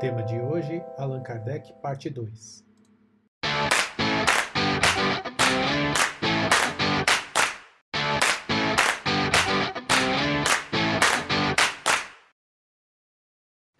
Tema 0.00 0.22
de 0.22 0.38
hoje: 0.38 0.80
Allan 0.96 1.24
Kardec, 1.24 1.72
parte 1.82 2.08
2. 2.08 2.64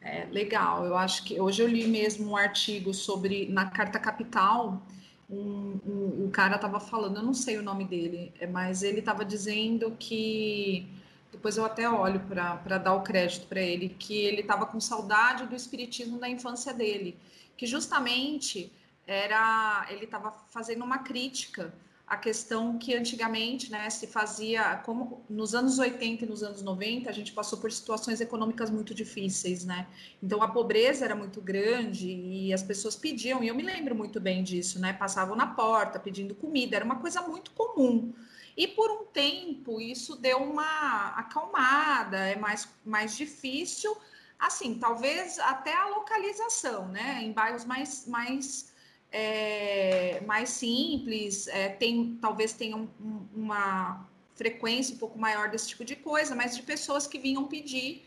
É, 0.00 0.24
legal, 0.32 0.84
eu 0.84 0.96
acho 0.96 1.24
que 1.24 1.40
hoje 1.40 1.62
eu 1.62 1.68
li 1.68 1.86
mesmo 1.86 2.32
um 2.32 2.36
artigo 2.36 2.92
sobre 2.92 3.46
na 3.48 3.70
Carta 3.70 4.00
Capital. 4.00 4.82
Um, 5.30 5.78
um, 5.86 6.24
o 6.26 6.30
cara 6.32 6.56
estava 6.56 6.80
falando, 6.80 7.18
eu 7.18 7.22
não 7.22 7.34
sei 7.34 7.58
o 7.58 7.62
nome 7.62 7.84
dele, 7.84 8.34
é, 8.40 8.46
mas 8.46 8.82
ele 8.82 8.98
estava 8.98 9.24
dizendo 9.24 9.94
que 9.96 10.88
depois 11.30 11.56
eu 11.56 11.64
até 11.64 11.88
olho 11.88 12.20
para 12.20 12.78
dar 12.78 12.94
o 12.94 13.02
crédito 13.02 13.46
para 13.46 13.60
ele, 13.60 13.90
que 13.90 14.16
ele 14.16 14.40
estava 14.40 14.66
com 14.66 14.80
saudade 14.80 15.46
do 15.46 15.54
espiritismo 15.54 16.18
da 16.18 16.28
infância 16.28 16.72
dele, 16.72 17.18
que 17.56 17.66
justamente 17.66 18.72
era 19.06 19.86
ele 19.90 20.04
estava 20.04 20.30
fazendo 20.50 20.84
uma 20.84 20.98
crítica 20.98 21.72
à 22.08 22.16
questão 22.16 22.78
que 22.78 22.94
antigamente 22.94 23.70
né, 23.70 23.88
se 23.90 24.06
fazia, 24.06 24.76
como 24.84 25.22
nos 25.28 25.54
anos 25.54 25.78
80 25.78 26.24
e 26.24 26.28
nos 26.28 26.42
anos 26.42 26.62
90, 26.62 27.08
a 27.08 27.12
gente 27.12 27.32
passou 27.32 27.58
por 27.58 27.70
situações 27.70 28.20
econômicas 28.20 28.70
muito 28.70 28.94
difíceis, 28.94 29.64
né? 29.64 29.86
Então 30.22 30.42
a 30.42 30.48
pobreza 30.48 31.04
era 31.04 31.14
muito 31.14 31.40
grande 31.40 32.08
e 32.08 32.52
as 32.52 32.62
pessoas 32.62 32.96
pediam, 32.96 33.44
e 33.44 33.48
eu 33.48 33.54
me 33.54 33.62
lembro 33.62 33.94
muito 33.94 34.18
bem 34.18 34.42
disso, 34.42 34.80
né? 34.80 34.94
Passavam 34.94 35.36
na 35.36 35.48
porta 35.48 35.98
pedindo 35.98 36.34
comida, 36.34 36.76
era 36.76 36.84
uma 36.84 36.96
coisa 36.96 37.20
muito 37.20 37.50
comum. 37.50 38.14
E 38.58 38.66
por 38.66 38.90
um 38.90 39.04
tempo 39.04 39.80
isso 39.80 40.16
deu 40.16 40.38
uma 40.38 41.10
acalmada, 41.10 42.16
é 42.16 42.34
mais, 42.34 42.68
mais 42.84 43.16
difícil, 43.16 43.96
assim, 44.36 44.74
talvez 44.74 45.38
até 45.38 45.72
a 45.72 45.86
localização, 45.86 46.88
né? 46.88 47.22
Em 47.22 47.30
bairros 47.30 47.64
mais, 47.64 48.04
mais, 48.08 48.74
é, 49.12 50.20
mais 50.26 50.48
simples, 50.50 51.46
é, 51.46 51.68
tem, 51.68 52.18
talvez 52.20 52.52
tenha 52.52 52.76
um, 52.76 52.88
uma 53.32 54.04
frequência 54.34 54.92
um 54.92 54.98
pouco 54.98 55.16
maior 55.16 55.48
desse 55.48 55.68
tipo 55.68 55.84
de 55.84 55.94
coisa, 55.94 56.34
mas 56.34 56.56
de 56.56 56.64
pessoas 56.64 57.06
que 57.06 57.16
vinham 57.16 57.46
pedir. 57.46 58.04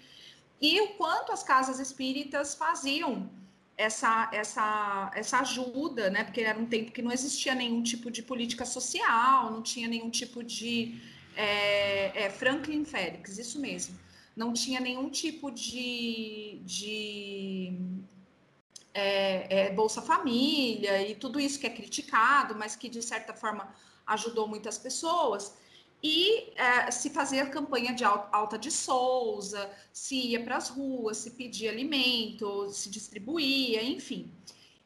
E 0.59 0.81
o 0.81 0.89
quanto 0.95 1.31
as 1.31 1.43
casas 1.43 1.79
espíritas 1.79 2.55
faziam 2.55 3.29
essa, 3.77 4.29
essa, 4.31 5.11
essa 5.15 5.39
ajuda, 5.39 6.09
né? 6.09 6.23
Porque 6.23 6.41
era 6.41 6.57
um 6.57 6.65
tempo 6.65 6.91
que 6.91 7.01
não 7.01 7.11
existia 7.11 7.55
nenhum 7.55 7.81
tipo 7.81 8.11
de 8.11 8.21
política 8.21 8.65
social, 8.65 9.51
não 9.51 9.61
tinha 9.61 9.87
nenhum 9.87 10.09
tipo 10.09 10.43
de. 10.43 11.01
É, 11.35 12.25
é, 12.25 12.29
Franklin 12.29 12.83
Félix, 12.83 13.37
isso 13.37 13.59
mesmo. 13.59 13.97
Não 14.35 14.53
tinha 14.53 14.79
nenhum 14.79 15.09
tipo 15.09 15.49
de, 15.51 16.61
de 16.63 17.73
é, 18.93 19.67
é, 19.67 19.73
Bolsa 19.73 20.01
Família 20.01 21.07
e 21.07 21.15
tudo 21.15 21.39
isso 21.39 21.59
que 21.59 21.67
é 21.67 21.69
criticado, 21.69 22.55
mas 22.55 22.75
que 22.75 22.89
de 22.89 23.01
certa 23.01 23.33
forma 23.33 23.73
ajudou 24.05 24.47
muitas 24.47 24.77
pessoas 24.77 25.53
e 26.03 26.51
é, 26.55 26.89
se 26.89 27.09
fazia 27.11 27.45
campanha 27.45 27.93
de 27.93 28.03
alta 28.03 28.57
de 28.57 28.71
Souza, 28.71 29.69
se 29.93 30.15
ia 30.15 30.43
para 30.43 30.57
as 30.57 30.69
ruas, 30.69 31.17
se 31.17 31.31
pedia 31.31 31.69
alimento, 31.69 32.69
se 32.71 32.89
distribuía, 32.89 33.83
enfim. 33.83 34.31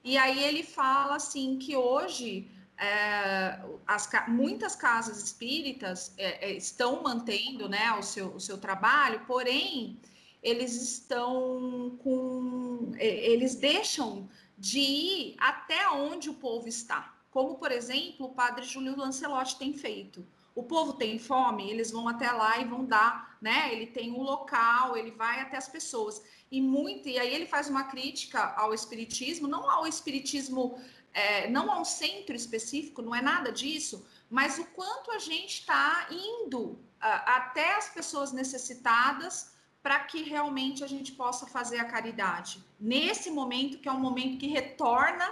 E 0.03 0.17
aí 0.17 0.43
ele 0.43 0.61
fala 0.61 1.16
assim 1.16 1.58
que 1.58 1.75
hoje 1.75 2.49
é, 2.77 3.59
as, 3.88 4.09
muitas 4.27 4.75
casas 4.75 5.23
espíritas 5.23 6.13
é, 6.17 6.49
é, 6.49 6.53
estão 6.53 7.02
mantendo 7.02 7.69
né, 7.69 7.93
o, 7.93 8.03
seu, 8.03 8.36
o 8.36 8.39
seu 8.39 8.58
trabalho, 8.58 9.21
porém 9.25 9.97
eles 10.43 10.75
estão 10.75 11.97
com. 12.03 12.91
eles 12.99 13.55
deixam 13.55 14.30
de 14.58 14.80
ir 14.80 15.36
até 15.39 15.89
onde 15.89 16.30
o 16.30 16.33
povo 16.33 16.67
está. 16.67 17.16
Como, 17.31 17.55
por 17.55 17.71
exemplo, 17.71 18.27
o 18.27 18.33
padre 18.33 18.63
Júlio 18.63 18.97
Lancelotti 18.97 19.58
tem 19.58 19.73
feito 19.73 20.25
o 20.55 20.64
povo 20.64 20.93
tem 20.93 21.20
fome, 21.20 21.70
eles 21.70 21.92
vão 21.92 22.08
até 22.08 22.32
lá 22.32 22.58
e 22.60 22.64
vão 22.64 22.86
dar, 22.86 23.38
né? 23.42 23.73
Ele 23.73 23.88
tem 23.88 24.14
um 24.14 24.21
local, 24.21 24.95
ele 24.95 25.11
vai 25.11 25.42
até 25.42 25.58
as 25.58 25.67
pessoas. 25.67 26.23
E 26.49 26.61
muito, 26.61 27.10
e 27.10 27.20
aí 27.20 27.36
ele 27.36 27.45
faz 27.45 27.70
uma 27.70 27.83
crítica 27.83 28.54
ao 28.55 28.73
espiritismo, 28.73 29.49
não 29.49 29.70
ao 29.70 29.86
espiritismo, 29.86 30.80
é, 31.14 31.49
não 31.49 31.70
a 31.70 31.80
um 31.80 31.83
centro 31.83 32.33
específico, 32.33 33.02
não 33.02 33.14
é 33.14 33.21
nada 33.21 33.52
disso, 33.52 34.08
mas 34.30 34.58
o 34.58 34.66
quanto 34.67 35.11
a 35.11 35.20
gente 35.20 35.60
está 35.60 36.08
indo 36.10 36.61
uh, 36.61 36.80
até 37.02 37.76
as 37.76 37.89
pessoas 37.89 38.32
necessitadas 38.32 39.54
para 39.83 39.99
que 39.99 40.23
realmente 40.23 40.83
a 40.83 40.87
gente 40.87 41.11
possa 41.11 41.45
fazer 41.45 41.77
a 41.77 41.86
caridade. 41.86 42.64
Nesse 42.80 43.30
momento, 43.30 43.77
que 43.77 43.89
é 43.89 43.92
um 43.92 43.99
momento 43.99 44.39
que 44.39 44.48
retorna 44.48 45.27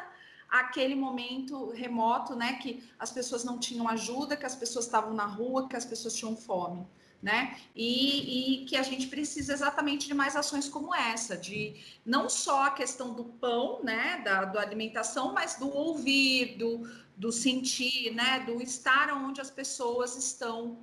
aquele 0.54 0.94
momento 0.94 1.72
remoto, 1.72 2.36
né, 2.36 2.54
que 2.62 2.84
as 3.00 3.12
pessoas 3.12 3.44
não 3.44 3.58
tinham 3.58 3.90
ajuda, 3.90 4.38
que 4.38 4.46
as 4.46 4.56
pessoas 4.56 4.86
estavam 4.86 5.12
na 5.12 5.26
rua, 5.26 5.68
que 5.68 5.76
as 5.76 5.84
pessoas 5.84 6.14
tinham 6.14 6.36
fome, 6.38 6.86
né? 7.20 7.58
E, 7.76 8.62
e, 8.62 8.66
que 8.66 8.76
a 8.76 8.84
gente 8.84 9.08
precisa 9.08 9.52
exatamente 9.52 10.06
de 10.06 10.14
mais 10.14 10.36
ações 10.36 10.70
como 10.70 10.94
essa, 10.94 11.36
de 11.36 11.82
não 12.06 12.30
só 12.30 12.66
a 12.68 12.70
questão 12.70 13.16
do 13.16 13.24
pão, 13.24 13.82
né, 13.84 14.22
da, 14.24 14.46
da 14.46 14.62
alimentação, 14.62 15.34
mas 15.34 15.56
do 15.56 15.76
ouvir, 15.76 16.56
do, 16.60 16.88
do 17.18 17.32
sentir, 17.32 18.14
né, 18.14 18.42
do 18.42 18.62
estar 18.62 19.12
onde 19.12 19.42
as 19.42 19.50
pessoas 19.50 20.16
estão 20.16 20.78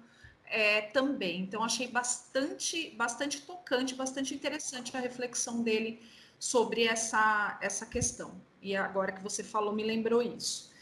é, 0.47 0.81
também. 0.81 1.43
Então 1.43 1.63
achei 1.63 1.87
bastante, 1.87 2.91
bastante 2.97 3.43
tocante, 3.43 3.95
bastante 3.95 4.35
interessante 4.35 4.97
a 4.97 5.01
reflexão 5.01 5.63
dele 5.63 6.03
sobre 6.41 6.84
essa, 6.84 7.59
essa 7.61 7.84
questão. 7.84 8.33
E 8.62 8.75
agora 8.75 9.12
que 9.12 9.23
você 9.23 9.45
falou, 9.45 9.75
me 9.75 9.84
lembrou 9.84 10.23
isso. 10.23 10.73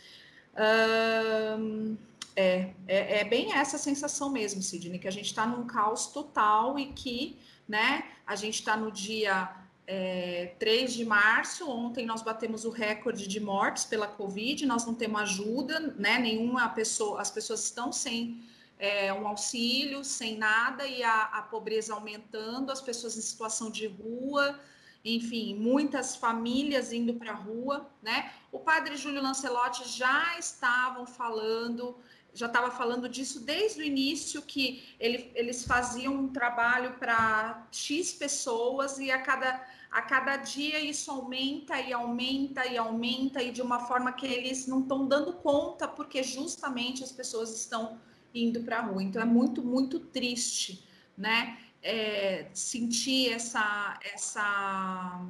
é, 2.37 2.71
é, 2.87 3.21
é, 3.21 3.25
bem 3.25 3.53
essa 3.53 3.77
sensação 3.77 4.31
mesmo, 4.31 4.63
Sidney, 4.63 5.01
que 5.01 5.09
a 5.09 5.11
gente 5.11 5.27
está 5.27 5.45
num 5.45 5.67
caos 5.67 6.07
total 6.07 6.79
e 6.79 6.93
que 6.93 7.37
né, 7.69 8.05
a 8.25 8.37
gente 8.37 8.55
está 8.55 8.77
no 8.77 8.93
dia 8.93 9.53
é, 9.85 10.55
3 10.61 10.95
de 10.95 11.05
março. 11.05 11.69
Ontem 11.69 12.07
nós 12.07 12.23
batemos 12.23 12.65
o 12.65 12.71
recorde 12.71 13.27
de 13.27 13.41
mortes 13.41 13.85
pela 13.85 14.07
Covid, 14.07 14.65
nós 14.65 14.87
não 14.87 14.95
temos 14.95 15.21
ajuda, 15.23 15.81
né? 15.99 16.19
Nenhuma 16.19 16.69
pessoa, 16.69 17.21
as 17.21 17.33
pessoas 17.33 17.65
estão 17.65 17.93
sem 17.93 18.41
é, 18.79 19.13
um 19.13 19.27
auxílio, 19.27 20.05
sem 20.05 20.39
nada, 20.39 20.87
e 20.87 21.03
a, 21.03 21.23
a 21.25 21.43
pobreza 21.43 21.95
aumentando, 21.95 22.71
as 22.71 22.81
pessoas 22.81 23.17
em 23.17 23.21
situação 23.21 23.71
de 23.71 23.89
rua 23.89 24.59
enfim, 25.05 25.55
muitas 25.55 26.17
famílias 26.17 26.93
indo 26.93 27.15
para 27.15 27.33
a 27.33 27.35
rua, 27.35 27.89
né? 28.03 28.33
O 28.51 28.59
padre 28.59 28.97
Júlio 28.97 29.23
Lancelotti 29.23 29.89
já 29.89 30.39
estavam 30.39 31.07
falando, 31.07 31.97
já 32.35 32.47
estava 32.47 32.71
falando 32.71 33.09
disso 33.09 33.41
desde 33.41 33.81
o 33.81 33.85
início, 33.85 34.43
que 34.43 34.85
ele, 34.99 35.31
eles 35.35 35.65
faziam 35.65 36.15
um 36.15 36.29
trabalho 36.29 36.95
para 36.99 37.67
X 37.71 38.13
pessoas 38.13 38.99
e 38.99 39.11
a 39.11 39.21
cada, 39.23 39.65
a 39.91 40.03
cada 40.03 40.37
dia 40.37 40.81
isso 40.81 41.11
aumenta 41.11 41.81
e 41.81 41.93
aumenta 41.93 42.67
e 42.67 42.77
aumenta, 42.77 43.43
e 43.43 43.53
de 43.53 43.63
uma 43.63 43.81
forma 43.81 44.13
que 44.13 44.27
eles 44.27 44.67
não 44.67 44.81
estão 44.81 45.07
dando 45.07 45.33
conta, 45.35 45.87
porque 45.87 46.23
justamente 46.23 47.05
as 47.05 47.13
pessoas 47.13 47.55
estão 47.57 48.01
indo 48.35 48.63
para 48.63 48.79
a 48.79 48.83
rua. 48.83 49.03
Então 49.03 49.23
é 49.23 49.25
muito, 49.25 49.63
muito 49.63 50.01
triste, 50.01 50.85
né? 51.17 51.59
É, 51.83 52.47
sentir 52.53 53.33
essa, 53.33 53.99
essa, 54.13 55.21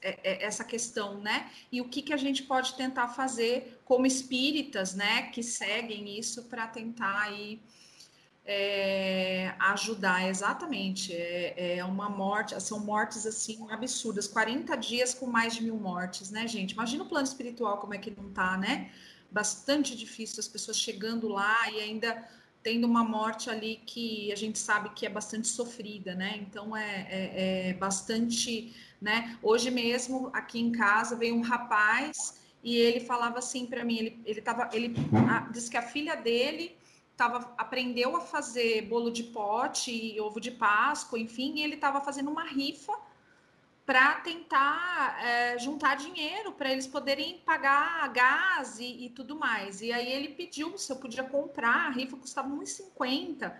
é, 0.00 0.18
é, 0.22 0.44
essa 0.44 0.64
questão, 0.64 1.20
né? 1.20 1.50
E 1.70 1.80
o 1.80 1.88
que, 1.88 2.02
que 2.02 2.12
a 2.12 2.16
gente 2.16 2.42
pode 2.42 2.74
tentar 2.74 3.08
fazer 3.08 3.80
como 3.84 4.06
espíritas, 4.06 4.94
né, 4.94 5.30
que 5.30 5.42
seguem 5.42 6.18
isso 6.18 6.44
para 6.44 6.66
tentar 6.66 7.22
aí 7.22 7.60
é, 8.44 9.54
ajudar, 9.58 10.28
exatamente. 10.28 11.12
É, 11.12 11.78
é, 11.78 11.84
uma 11.84 12.08
morte, 12.08 12.60
são 12.62 12.78
mortes 12.78 13.26
assim 13.26 13.66
absurdas, 13.70 14.28
40 14.28 14.76
dias 14.76 15.12
com 15.12 15.26
mais 15.26 15.54
de 15.54 15.62
mil 15.62 15.76
mortes, 15.76 16.30
né, 16.30 16.46
gente? 16.46 16.72
Imagina 16.72 17.02
o 17.02 17.08
plano 17.08 17.26
espiritual 17.26 17.78
como 17.78 17.94
é 17.94 17.98
que 17.98 18.10
não 18.10 18.30
tá, 18.30 18.56
né? 18.56 18.92
Bastante 19.30 19.96
difícil 19.96 20.38
as 20.38 20.48
pessoas 20.48 20.78
chegando 20.78 21.28
lá 21.28 21.70
e 21.72 21.80
ainda 21.80 22.24
tendo 22.66 22.84
uma 22.84 23.04
morte 23.04 23.48
ali 23.48 23.80
que 23.86 24.32
a 24.32 24.34
gente 24.34 24.58
sabe 24.58 24.88
que 24.88 25.06
é 25.06 25.08
bastante 25.08 25.46
sofrida, 25.46 26.16
né? 26.16 26.36
Então 26.38 26.76
é, 26.76 27.06
é, 27.08 27.68
é 27.68 27.74
bastante, 27.74 28.74
né? 29.00 29.38
Hoje 29.40 29.70
mesmo 29.70 30.30
aqui 30.32 30.58
em 30.58 30.72
casa 30.72 31.14
veio 31.14 31.36
um 31.36 31.42
rapaz 31.42 32.40
e 32.64 32.76
ele 32.76 32.98
falava 32.98 33.38
assim 33.38 33.66
para 33.66 33.84
mim, 33.84 33.98
ele 33.98 34.20
ele 34.26 34.40
tava, 34.40 34.68
ele 34.72 34.96
a, 35.30 35.48
disse 35.48 35.70
que 35.70 35.76
a 35.76 35.82
filha 35.82 36.16
dele 36.16 36.76
tava, 37.16 37.54
aprendeu 37.56 38.16
a 38.16 38.20
fazer 38.20 38.82
bolo 38.82 39.12
de 39.12 39.22
pote, 39.22 40.20
ovo 40.20 40.40
de 40.40 40.50
Páscoa, 40.50 41.20
enfim, 41.20 41.58
e 41.58 41.62
ele 41.62 41.76
estava 41.76 42.00
fazendo 42.00 42.32
uma 42.32 42.42
rifa 42.42 42.94
para 43.86 44.16
tentar 44.16 45.16
é, 45.24 45.58
juntar 45.58 45.94
dinheiro 45.94 46.50
para 46.50 46.72
eles 46.72 46.88
poderem 46.88 47.38
pagar 47.46 48.08
gás 48.08 48.80
e, 48.80 49.06
e, 49.06 49.10
tudo 49.10 49.36
mais. 49.36 49.80
E 49.80 49.92
aí 49.92 50.12
ele 50.12 50.30
pediu 50.30 50.76
se 50.76 50.90
eu 50.92 50.96
podia 50.96 51.22
comprar, 51.22 51.86
a 51.86 51.90
rifa 51.90 52.16
custava 52.16 52.48
1,50. 52.48 53.54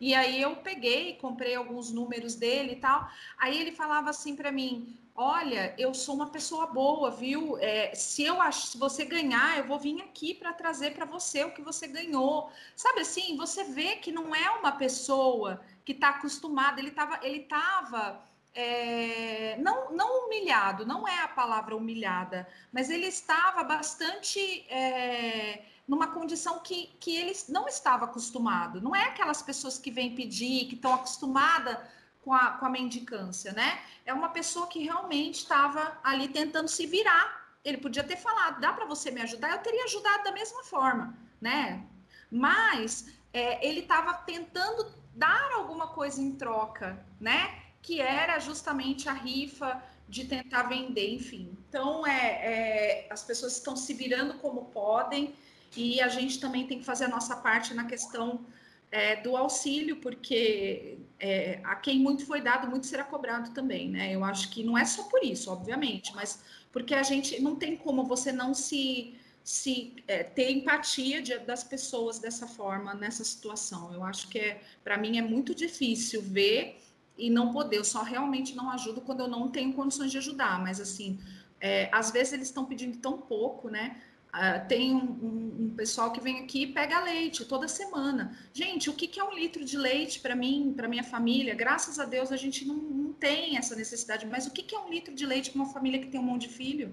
E 0.00 0.14
aí 0.14 0.40
eu 0.40 0.56
peguei, 0.56 1.14
comprei 1.14 1.56
alguns 1.56 1.90
números 1.90 2.36
dele 2.36 2.74
e 2.74 2.76
tal. 2.76 3.08
Aí 3.36 3.60
ele 3.60 3.72
falava 3.72 4.10
assim 4.10 4.36
para 4.36 4.52
mim: 4.52 4.96
Olha, 5.16 5.74
eu 5.76 5.92
sou 5.92 6.14
uma 6.14 6.28
pessoa 6.30 6.66
boa, 6.66 7.10
viu? 7.10 7.58
É, 7.58 7.94
se 7.94 8.22
eu 8.22 8.40
acho, 8.40 8.68
se 8.68 8.78
você 8.78 9.04
ganhar, 9.04 9.58
eu 9.58 9.66
vou 9.66 9.78
vir 9.78 10.00
aqui 10.02 10.34
para 10.34 10.52
trazer 10.52 10.92
para 10.94 11.04
você 11.04 11.42
o 11.42 11.52
que 11.52 11.62
você 11.62 11.88
ganhou. 11.88 12.50
Sabe 12.76 13.00
assim, 13.00 13.36
você 13.36 13.64
vê 13.64 13.96
que 13.96 14.12
não 14.12 14.34
é 14.34 14.50
uma 14.50 14.72
pessoa 14.72 15.60
que 15.84 15.92
está 15.92 16.10
acostumada. 16.10 16.80
Ele 16.80 16.90
estava, 16.90 17.18
ele 17.22 17.40
tava 17.40 18.20
é, 18.54 19.56
não, 19.58 19.90
não 19.92 20.26
humilhado, 20.26 20.86
não 20.86 21.06
é 21.08 21.22
a 21.22 21.28
palavra 21.28 21.76
humilhada, 21.76 22.46
mas 22.72 22.88
ele 22.88 23.06
estava 23.06 23.64
bastante 23.64 24.38
é, 24.70 25.64
numa 25.88 26.08
condição 26.08 26.60
que, 26.60 26.86
que 27.00 27.16
ele 27.16 27.32
não 27.48 27.66
estava 27.66 28.04
acostumado. 28.04 28.80
Não 28.80 28.94
é 28.94 29.06
aquelas 29.06 29.42
pessoas 29.42 29.78
que 29.78 29.90
vêm 29.90 30.14
pedir, 30.14 30.66
que 30.66 30.76
estão 30.76 30.94
acostumadas 30.94 31.78
com 32.22 32.32
a, 32.32 32.52
com 32.52 32.64
a 32.64 32.70
mendicância, 32.70 33.52
né? 33.52 33.80
É 34.06 34.14
uma 34.14 34.28
pessoa 34.28 34.66
que 34.66 34.78
realmente 34.82 35.40
estava 35.40 35.98
ali 36.02 36.28
tentando 36.28 36.68
se 36.68 36.86
virar. 36.86 37.44
Ele 37.64 37.78
podia 37.78 38.04
ter 38.04 38.16
falado, 38.16 38.60
dá 38.60 38.72
para 38.72 38.86
você 38.86 39.10
me 39.10 39.20
ajudar? 39.22 39.50
Eu 39.50 39.58
teria 39.58 39.84
ajudado 39.84 40.24
da 40.24 40.32
mesma 40.32 40.62
forma, 40.62 41.14
né? 41.40 41.84
Mas 42.30 43.12
é, 43.32 43.66
ele 43.66 43.80
estava 43.80 44.14
tentando 44.14 44.92
dar 45.14 45.52
alguma 45.52 45.88
coisa 45.88 46.20
em 46.20 46.32
troca, 46.36 47.04
né? 47.20 47.63
Que 47.84 48.00
era 48.00 48.38
justamente 48.40 49.08
a 49.08 49.12
rifa 49.12 49.70
de 50.08 50.24
tentar 50.24 50.64
vender, 50.64 51.14
enfim. 51.14 51.56
Então, 51.68 52.06
é, 52.06 52.20
é, 52.20 53.06
as 53.10 53.22
pessoas 53.22 53.56
estão 53.56 53.76
se 53.76 53.94
virando 53.94 54.34
como 54.38 54.66
podem 54.66 55.34
e 55.76 56.00
a 56.00 56.08
gente 56.08 56.40
também 56.40 56.66
tem 56.66 56.78
que 56.78 56.84
fazer 56.84 57.04
a 57.04 57.08
nossa 57.08 57.36
parte 57.36 57.74
na 57.74 57.84
questão 57.84 58.44
é, 58.90 59.16
do 59.16 59.36
auxílio, 59.36 59.96
porque 59.96 60.98
é, 61.18 61.60
a 61.64 61.74
quem 61.74 61.98
muito 61.98 62.24
foi 62.24 62.40
dado, 62.40 62.68
muito 62.68 62.86
será 62.86 63.02
cobrado 63.02 63.52
também, 63.52 63.88
né? 63.88 64.14
Eu 64.14 64.24
acho 64.24 64.50
que 64.50 64.62
não 64.62 64.78
é 64.78 64.84
só 64.84 65.02
por 65.04 65.22
isso, 65.24 65.50
obviamente, 65.50 66.14
mas 66.14 66.44
porque 66.70 66.94
a 66.94 67.02
gente 67.02 67.40
não 67.42 67.56
tem 67.56 67.76
como 67.76 68.04
você 68.04 68.30
não 68.30 68.54
se, 68.54 69.16
se 69.42 69.96
é, 70.06 70.22
ter 70.22 70.50
empatia 70.50 71.20
de, 71.20 71.36
das 71.38 71.64
pessoas 71.64 72.18
dessa 72.18 72.46
forma, 72.46 72.94
nessa 72.94 73.24
situação. 73.24 73.92
Eu 73.92 74.04
acho 74.04 74.28
que 74.28 74.38
é, 74.38 74.62
para 74.84 74.96
mim 74.96 75.18
é 75.18 75.22
muito 75.22 75.54
difícil 75.54 76.22
ver 76.22 76.80
e 77.16 77.30
não 77.30 77.52
poder. 77.52 77.78
Eu 77.78 77.84
só 77.84 78.02
realmente 78.02 78.54
não 78.54 78.70
ajudo 78.70 79.00
quando 79.00 79.20
eu 79.20 79.28
não 79.28 79.48
tenho 79.48 79.72
condições 79.72 80.10
de 80.10 80.18
ajudar, 80.18 80.60
mas 80.60 80.80
assim, 80.80 81.18
é, 81.60 81.88
às 81.92 82.10
vezes 82.10 82.32
eles 82.32 82.48
estão 82.48 82.64
pedindo 82.64 82.98
tão 82.98 83.18
pouco, 83.18 83.68
né? 83.68 83.96
Uh, 84.34 84.66
tem 84.66 84.92
um, 84.92 84.98
um, 84.98 85.56
um, 85.60 85.74
pessoal 85.76 86.10
que 86.10 86.20
vem 86.20 86.40
aqui 86.40 86.62
e 86.62 86.66
pega 86.66 86.98
leite 86.98 87.44
toda 87.44 87.68
semana. 87.68 88.36
Gente, 88.52 88.90
o 88.90 88.92
que, 88.92 89.06
que 89.06 89.20
é 89.20 89.24
um 89.24 89.32
litro 89.32 89.64
de 89.64 89.76
leite 89.76 90.18
para 90.18 90.34
mim, 90.34 90.74
para 90.76 90.88
minha 90.88 91.04
família? 91.04 91.54
Graças 91.54 92.00
a 92.00 92.04
Deus 92.04 92.32
a 92.32 92.36
gente 92.36 92.64
não, 92.64 92.74
não 92.74 93.12
tem 93.12 93.56
essa 93.56 93.76
necessidade, 93.76 94.26
mas 94.26 94.44
o 94.48 94.50
que, 94.50 94.64
que 94.64 94.74
é 94.74 94.78
um 94.80 94.90
litro 94.90 95.14
de 95.14 95.24
leite 95.24 95.52
para 95.52 95.62
uma 95.62 95.72
família 95.72 96.00
que 96.00 96.08
tem 96.08 96.18
um 96.18 96.24
monte 96.24 96.48
de 96.48 96.54
filho? 96.54 96.92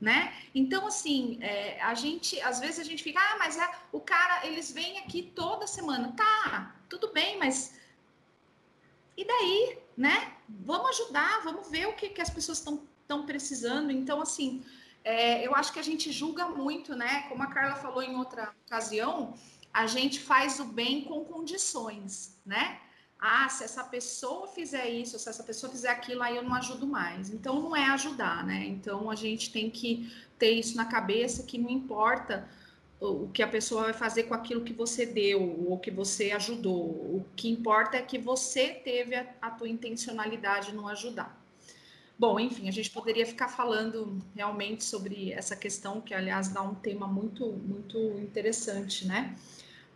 Né? 0.00 0.32
Então, 0.54 0.86
assim, 0.86 1.36
é, 1.42 1.78
a 1.82 1.92
gente, 1.92 2.40
às 2.40 2.58
vezes 2.58 2.80
a 2.80 2.84
gente 2.84 3.02
fica, 3.02 3.20
ah, 3.20 3.36
mas 3.38 3.58
é, 3.58 3.70
o 3.92 4.00
cara, 4.00 4.46
eles 4.46 4.72
vêm 4.72 4.98
aqui 4.98 5.30
toda 5.34 5.66
semana. 5.66 6.12
Tá, 6.16 6.74
tudo 6.88 7.12
bem, 7.12 7.38
mas 7.38 7.74
e 9.16 9.24
daí, 9.24 9.78
né? 9.96 10.32
Vamos 10.48 10.90
ajudar, 10.90 11.42
vamos 11.44 11.70
ver 11.70 11.86
o 11.86 11.94
que, 11.94 12.08
que 12.08 12.20
as 12.20 12.30
pessoas 12.30 12.58
estão 12.58 13.26
precisando. 13.26 13.90
Então, 13.90 14.20
assim, 14.20 14.64
é, 15.04 15.46
eu 15.46 15.54
acho 15.54 15.72
que 15.72 15.78
a 15.78 15.84
gente 15.84 16.12
julga 16.12 16.48
muito, 16.48 16.94
né? 16.94 17.22
Como 17.28 17.42
a 17.42 17.48
Carla 17.48 17.76
falou 17.76 18.02
em 18.02 18.16
outra 18.16 18.54
ocasião, 18.66 19.34
a 19.72 19.86
gente 19.86 20.20
faz 20.20 20.60
o 20.60 20.64
bem 20.64 21.02
com 21.04 21.24
condições, 21.24 22.38
né? 22.44 22.80
Ah, 23.18 23.48
se 23.48 23.62
essa 23.62 23.84
pessoa 23.84 24.48
fizer 24.48 24.88
isso, 24.88 25.16
se 25.18 25.28
essa 25.28 25.44
pessoa 25.44 25.70
fizer 25.70 25.90
aquilo, 25.90 26.22
aí 26.22 26.36
eu 26.36 26.42
não 26.42 26.54
ajudo 26.54 26.86
mais. 26.86 27.30
Então 27.30 27.60
não 27.60 27.76
é 27.76 27.86
ajudar, 27.90 28.44
né? 28.44 28.66
Então 28.66 29.10
a 29.10 29.14
gente 29.14 29.52
tem 29.52 29.70
que 29.70 30.12
ter 30.38 30.50
isso 30.52 30.76
na 30.76 30.84
cabeça 30.84 31.44
que 31.44 31.56
não 31.56 31.70
importa 31.70 32.48
o 33.02 33.28
que 33.28 33.42
a 33.42 33.48
pessoa 33.48 33.84
vai 33.84 33.92
fazer 33.92 34.24
com 34.24 34.34
aquilo 34.34 34.62
que 34.62 34.72
você 34.72 35.04
deu 35.04 35.66
ou 35.68 35.76
que 35.78 35.90
você 35.90 36.30
ajudou. 36.30 36.82
O 36.82 37.26
que 37.34 37.48
importa 37.50 37.96
é 37.96 38.02
que 38.02 38.16
você 38.16 38.68
teve 38.68 39.16
a, 39.16 39.26
a 39.42 39.50
tua 39.50 39.68
intencionalidade 39.68 40.72
no 40.72 40.86
ajudar. 40.88 41.40
Bom, 42.16 42.38
enfim, 42.38 42.68
a 42.68 42.70
gente 42.70 42.90
poderia 42.90 43.26
ficar 43.26 43.48
falando 43.48 44.22
realmente 44.36 44.84
sobre 44.84 45.32
essa 45.32 45.56
questão, 45.56 46.00
que 46.00 46.14
aliás 46.14 46.48
dá 46.48 46.62
um 46.62 46.76
tema 46.76 47.08
muito, 47.08 47.44
muito 47.44 47.98
interessante, 48.20 49.04
né? 49.04 49.36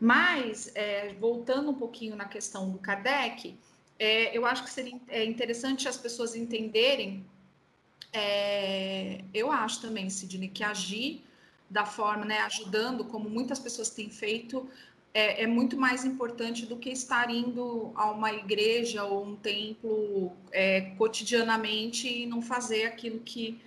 Mas, 0.01 0.73
é, 0.75 1.15
voltando 1.15 1.71
um 1.71 1.75
pouquinho 1.75 2.17
na 2.17 2.25
questão 2.25 2.71
do 2.71 2.79
Kardec, 2.79 3.57
é, 3.99 4.37
eu 4.37 4.45
acho 4.45 4.65
que 4.65 4.71
seria 4.71 5.01
é 5.09 5.25
interessante 5.25 5.89
as 5.89 5.97
pessoas 5.97 6.35
entenderem, 6.35 7.25
é, 8.13 9.21
eu 9.33 9.53
acho 9.53 9.81
também, 9.81 10.11
Sidney, 10.11 10.49
que 10.49 10.65
agir 10.65 11.25
da 11.69 11.85
forma, 11.85 12.25
né, 12.25 12.41
ajudando, 12.41 13.05
como 13.05 13.29
muitas 13.29 13.59
pessoas 13.59 13.91
têm 13.91 14.09
feito, 14.11 14.69
é, 15.13 15.45
é, 15.45 15.47
muito 15.47 15.79
mais 15.79 16.05
importante 16.05 16.67
do 16.67 16.77
que 16.77 16.91
estar 16.91 17.31
indo 17.31 17.91
a 17.95 18.11
uma 18.11 18.33
igreja 18.33 19.05
ou 19.05 19.25
um 19.25 19.35
templo 19.35 20.33
é, 20.53 20.83
cotidianamente 20.99 22.07
e 22.07 22.27
não 22.27 22.43
fazer 22.43 22.85
aquilo 22.85 23.21
que 23.21 23.59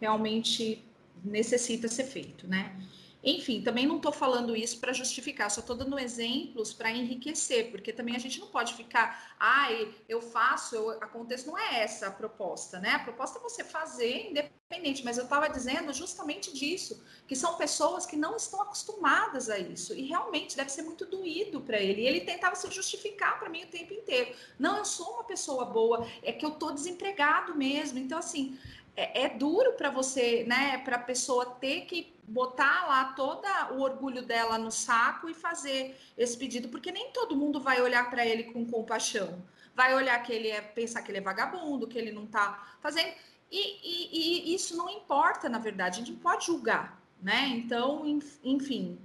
realmente 0.00 0.84
necessita 1.24 1.88
ser 1.88 2.04
feito, 2.04 2.46
né? 2.46 2.76
Enfim, 3.22 3.62
também 3.62 3.86
não 3.86 3.96
estou 3.96 4.10
falando 4.10 4.56
isso 4.56 4.80
para 4.80 4.92
justificar, 4.92 5.50
só 5.50 5.60
estou 5.60 5.76
dando 5.76 5.98
exemplos 5.98 6.72
para 6.72 6.90
enriquecer, 6.90 7.70
porque 7.70 7.92
também 7.92 8.16
a 8.16 8.18
gente 8.18 8.40
não 8.40 8.48
pode 8.48 8.74
ficar, 8.74 9.34
ai, 9.38 9.88
ah, 9.88 10.02
eu 10.08 10.20
faço, 10.20 10.74
eu 10.74 10.90
aconteço, 10.90 11.46
não 11.46 11.56
é 11.56 11.82
essa 11.82 12.08
a 12.08 12.10
proposta, 12.10 12.80
né? 12.80 12.90
A 12.90 12.98
proposta 12.98 13.38
é 13.38 13.42
você 13.42 13.62
fazer 13.62 14.30
independente, 14.30 15.04
mas 15.04 15.18
eu 15.18 15.24
estava 15.24 15.48
dizendo 15.48 15.92
justamente 15.92 16.52
disso, 16.52 17.00
que 17.28 17.36
são 17.36 17.56
pessoas 17.56 18.04
que 18.04 18.16
não 18.16 18.36
estão 18.36 18.60
acostumadas 18.60 19.48
a 19.48 19.58
isso, 19.58 19.94
e 19.94 20.02
realmente 20.02 20.56
deve 20.56 20.70
ser 20.70 20.82
muito 20.82 21.06
doído 21.06 21.60
para 21.60 21.78
ele. 21.78 22.02
E 22.02 22.06
ele 22.06 22.22
tentava 22.22 22.56
se 22.56 22.68
justificar 22.72 23.38
para 23.38 23.48
mim 23.48 23.62
o 23.62 23.68
tempo 23.68 23.94
inteiro. 23.94 24.34
Não, 24.58 24.78
eu 24.78 24.84
sou 24.84 25.14
uma 25.14 25.24
pessoa 25.24 25.64
boa, 25.64 26.06
é 26.22 26.32
que 26.32 26.44
eu 26.44 26.50
estou 26.50 26.72
desempregado 26.72 27.54
mesmo. 27.54 27.98
Então, 27.98 28.18
assim, 28.18 28.58
é, 28.96 29.24
é 29.24 29.28
duro 29.28 29.74
para 29.74 29.90
você, 29.90 30.44
né, 30.44 30.78
para 30.78 30.96
a 30.96 31.00
pessoa 31.00 31.46
ter 31.46 31.82
que 31.82 32.12
botar 32.32 32.86
lá 32.86 33.04
todo 33.12 33.46
o 33.72 33.82
orgulho 33.82 34.22
dela 34.22 34.56
no 34.56 34.70
saco 34.70 35.28
e 35.28 35.34
fazer 35.34 35.96
esse 36.16 36.36
pedido, 36.36 36.68
porque 36.68 36.90
nem 36.90 37.10
todo 37.12 37.36
mundo 37.36 37.60
vai 37.60 37.80
olhar 37.80 38.08
para 38.08 38.26
ele 38.26 38.44
com 38.44 38.64
compaixão. 38.64 39.42
Vai 39.74 39.94
olhar 39.94 40.20
que 40.22 40.32
ele 40.32 40.48
é, 40.48 40.60
pensar 40.60 41.02
que 41.02 41.10
ele 41.10 41.18
é 41.18 41.22
vagabundo, 41.22 41.86
que 41.86 41.98
ele 41.98 42.10
não 42.10 42.24
está 42.24 42.76
fazendo. 42.80 43.12
E, 43.50 43.60
e, 43.60 44.50
e, 44.50 44.54
isso 44.54 44.76
não 44.76 44.88
importa, 44.88 45.48
na 45.48 45.58
verdade, 45.58 46.00
a 46.00 46.04
gente 46.04 46.18
pode 46.18 46.46
julgar, 46.46 47.00
né? 47.20 47.48
Então, 47.48 48.02
enfim, 48.42 48.98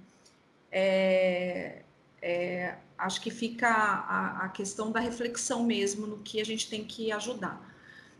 é, 0.71 1.81
é, 2.21 2.77
acho 2.97 3.21
que 3.21 3.29
fica 3.29 3.67
a, 3.69 4.45
a 4.45 4.49
questão 4.49 4.91
da 4.91 4.99
reflexão 4.99 5.63
mesmo 5.63 6.07
no 6.07 6.19
que 6.19 6.39
a 6.39 6.45
gente 6.45 6.69
tem 6.69 6.85
que 6.85 7.11
ajudar. 7.11 7.61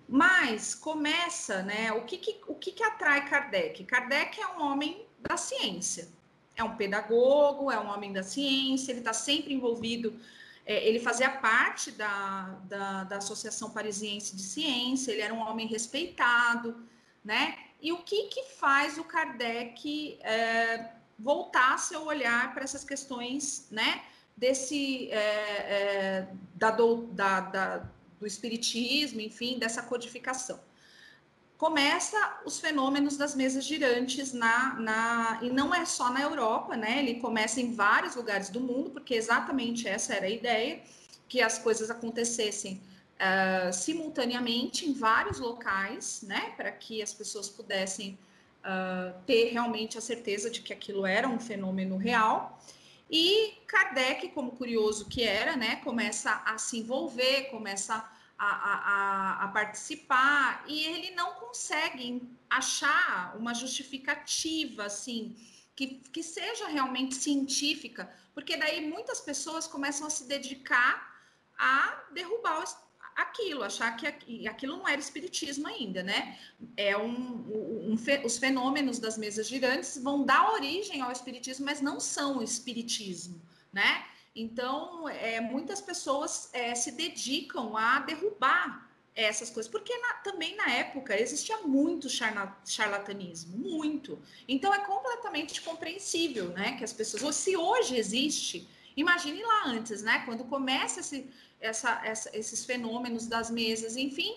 Mas 0.08 0.74
começa, 0.74 1.62
né? 1.64 1.92
O 1.92 2.06
que, 2.06 2.18
que, 2.18 2.40
o 2.48 2.56
que, 2.56 2.72
que 2.72 2.84
atrai 2.84 3.28
Kardec? 3.28 3.84
Kardec 3.84 4.40
é 4.40 4.48
um 4.48 4.62
homem 4.62 5.06
da 5.20 5.36
ciência, 5.36 6.08
é 6.56 6.64
um 6.64 6.78
pedagogo, 6.78 7.70
é 7.70 7.80
um 7.80 7.90
homem 7.90 8.14
da 8.14 8.24
ciência, 8.24 8.92
ele 8.92 9.00
está 9.00 9.12
sempre 9.12 9.54
envolvido. 9.54 10.18
É, 10.66 10.88
ele 10.88 11.00
fazia 11.00 11.30
parte 11.30 11.92
da, 11.92 12.58
da, 12.64 13.04
da, 13.06 13.18
Associação 13.18 13.70
Parisiense 13.70 14.36
de 14.36 14.42
Ciência, 14.42 15.12
ele 15.12 15.22
era 15.22 15.34
um 15.34 15.40
homem 15.40 15.68
respeitado, 15.68 16.86
né? 17.24 17.58
E 17.82 17.92
o 17.92 17.98
que, 18.00 18.28
que 18.28 18.44
faz 18.44 18.98
o 18.98 19.04
Kardec 19.04 20.20
é, 20.22 20.92
voltar 21.18 21.78
seu 21.80 22.06
olhar 22.06 22.54
para 22.54 22.64
essas 22.64 22.84
questões, 22.84 23.68
né? 23.72 24.04
Desse 24.36 25.10
é, 25.12 25.18
é 25.18 26.28
da, 26.54 26.72
da, 26.72 27.40
da 27.40 27.90
do 28.20 28.26
espiritismo, 28.26 29.22
enfim, 29.22 29.58
dessa 29.58 29.82
codificação. 29.82 30.60
Começa 31.58 32.40
os 32.46 32.60
fenômenos 32.60 33.18
das 33.18 33.34
mesas 33.34 33.66
girantes 33.66 34.32
na, 34.32 34.76
na 34.76 35.40
e 35.42 35.50
não 35.50 35.74
é 35.74 35.86
só 35.86 36.12
na 36.12 36.22
Europa, 36.22 36.76
né? 36.76 37.00
Ele 37.00 37.16
começa 37.16 37.60
em 37.60 37.74
vários 37.74 38.16
lugares 38.16 38.50
do 38.50 38.60
mundo, 38.60 38.92
porque 38.92 39.16
exatamente 39.16 39.88
essa 39.88 40.14
era 40.14 40.28
a 40.28 40.30
ideia, 40.30 40.82
que 41.28 41.42
as 41.42 41.58
coisas 41.58 41.90
acontecessem 41.90 42.80
uh, 43.18 43.74
simultaneamente 43.74 44.88
em 44.88 44.94
vários 44.94 45.40
locais, 45.40 46.22
né? 46.22 46.54
Para 46.56 46.72
que 46.72 47.02
as 47.02 47.12
pessoas 47.12 47.50
pudessem 47.50 48.18
uh, 48.64 49.14
ter 49.26 49.52
realmente 49.52 49.98
a 49.98 50.02
certeza 50.02 50.52
de 50.52 50.62
que 50.62 50.72
aquilo 50.72 51.08
era 51.08 51.28
um 51.28 51.40
fenômeno 51.40 51.98
real. 51.98 52.60
E 53.10 53.54
Kardec, 53.68 54.30
como 54.30 54.52
curioso 54.52 55.08
que 55.08 55.24
era, 55.24 55.56
né, 55.56 55.78
começa 55.78 56.42
a 56.46 56.58
se 56.58 56.80
envolver, 56.80 57.50
começa 57.50 57.96
a, 58.38 58.46
a, 58.46 59.44
a, 59.46 59.48
participar, 59.48 60.64
e 60.68 60.84
ele 60.84 61.12
não 61.12 61.34
consegue 61.36 62.22
achar 62.50 63.36
uma 63.38 63.54
justificativa, 63.54 64.86
assim, 64.86 65.36
que, 65.76 66.02
que 66.12 66.22
seja 66.22 66.68
realmente 66.68 67.16
científica, 67.16 68.12
porque 68.34 68.58
daí 68.58 68.88
muitas 68.88 69.22
pessoas 69.22 69.68
começam 69.68 70.06
a 70.06 70.10
se 70.10 70.26
dedicar 70.26 71.16
a 71.58 72.04
derrubar 72.12 72.64
aquilo, 73.18 73.64
achar 73.64 73.98
que 73.98 74.48
aquilo 74.48 74.78
não 74.78 74.88
era 74.88 75.02
espiritismo 75.02 75.68
ainda, 75.68 76.04
né? 76.04 76.38
É 76.78 76.96
um, 76.96 77.10
um, 77.10 77.92
um, 77.92 78.26
os 78.26 78.38
fenômenos 78.38 79.00
das 79.00 79.18
mesas 79.18 79.48
girantes 79.48 79.98
vão 79.98 80.24
dar 80.24 80.54
origem 80.54 81.02
ao 81.02 81.12
espiritismo, 81.12 81.66
mas 81.66 81.82
não 81.82 82.00
são 82.00 82.38
o 82.38 82.44
espiritismo, 82.44 83.42
né? 83.74 84.06
Então, 84.36 85.10
é, 85.10 85.42
muitas 85.42 85.82
pessoas 85.82 86.52
é, 86.54 86.76
se 86.76 86.92
dedicam 86.92 87.76
a 87.76 88.00
derrubar 88.02 88.88
essas 89.16 89.50
coisas, 89.50 89.70
porque 89.70 89.98
na, 89.98 90.14
também 90.16 90.56
na 90.56 90.72
época 90.72 91.20
existia 91.20 91.58
muito 91.64 92.08
charlatanismo, 92.08 93.58
muito. 93.58 94.20
Então 94.48 94.72
é 94.72 94.78
completamente 94.86 95.60
compreensível, 95.62 96.50
né, 96.50 96.78
que 96.78 96.84
as 96.84 96.94
pessoas, 96.94 97.36
se 97.36 97.58
hoje 97.58 97.98
existe, 97.98 98.70
imagine 98.98 99.42
lá 99.42 99.68
antes, 99.68 100.02
né, 100.02 100.24
quando 100.26 100.44
começa 100.44 101.00
esse, 101.00 101.30
essa, 101.62 102.02
essa, 102.04 102.36
esses 102.38 102.66
fenômenos 102.66 103.28
das 103.28 103.50
mesas, 103.50 103.96
enfim, 103.96 104.36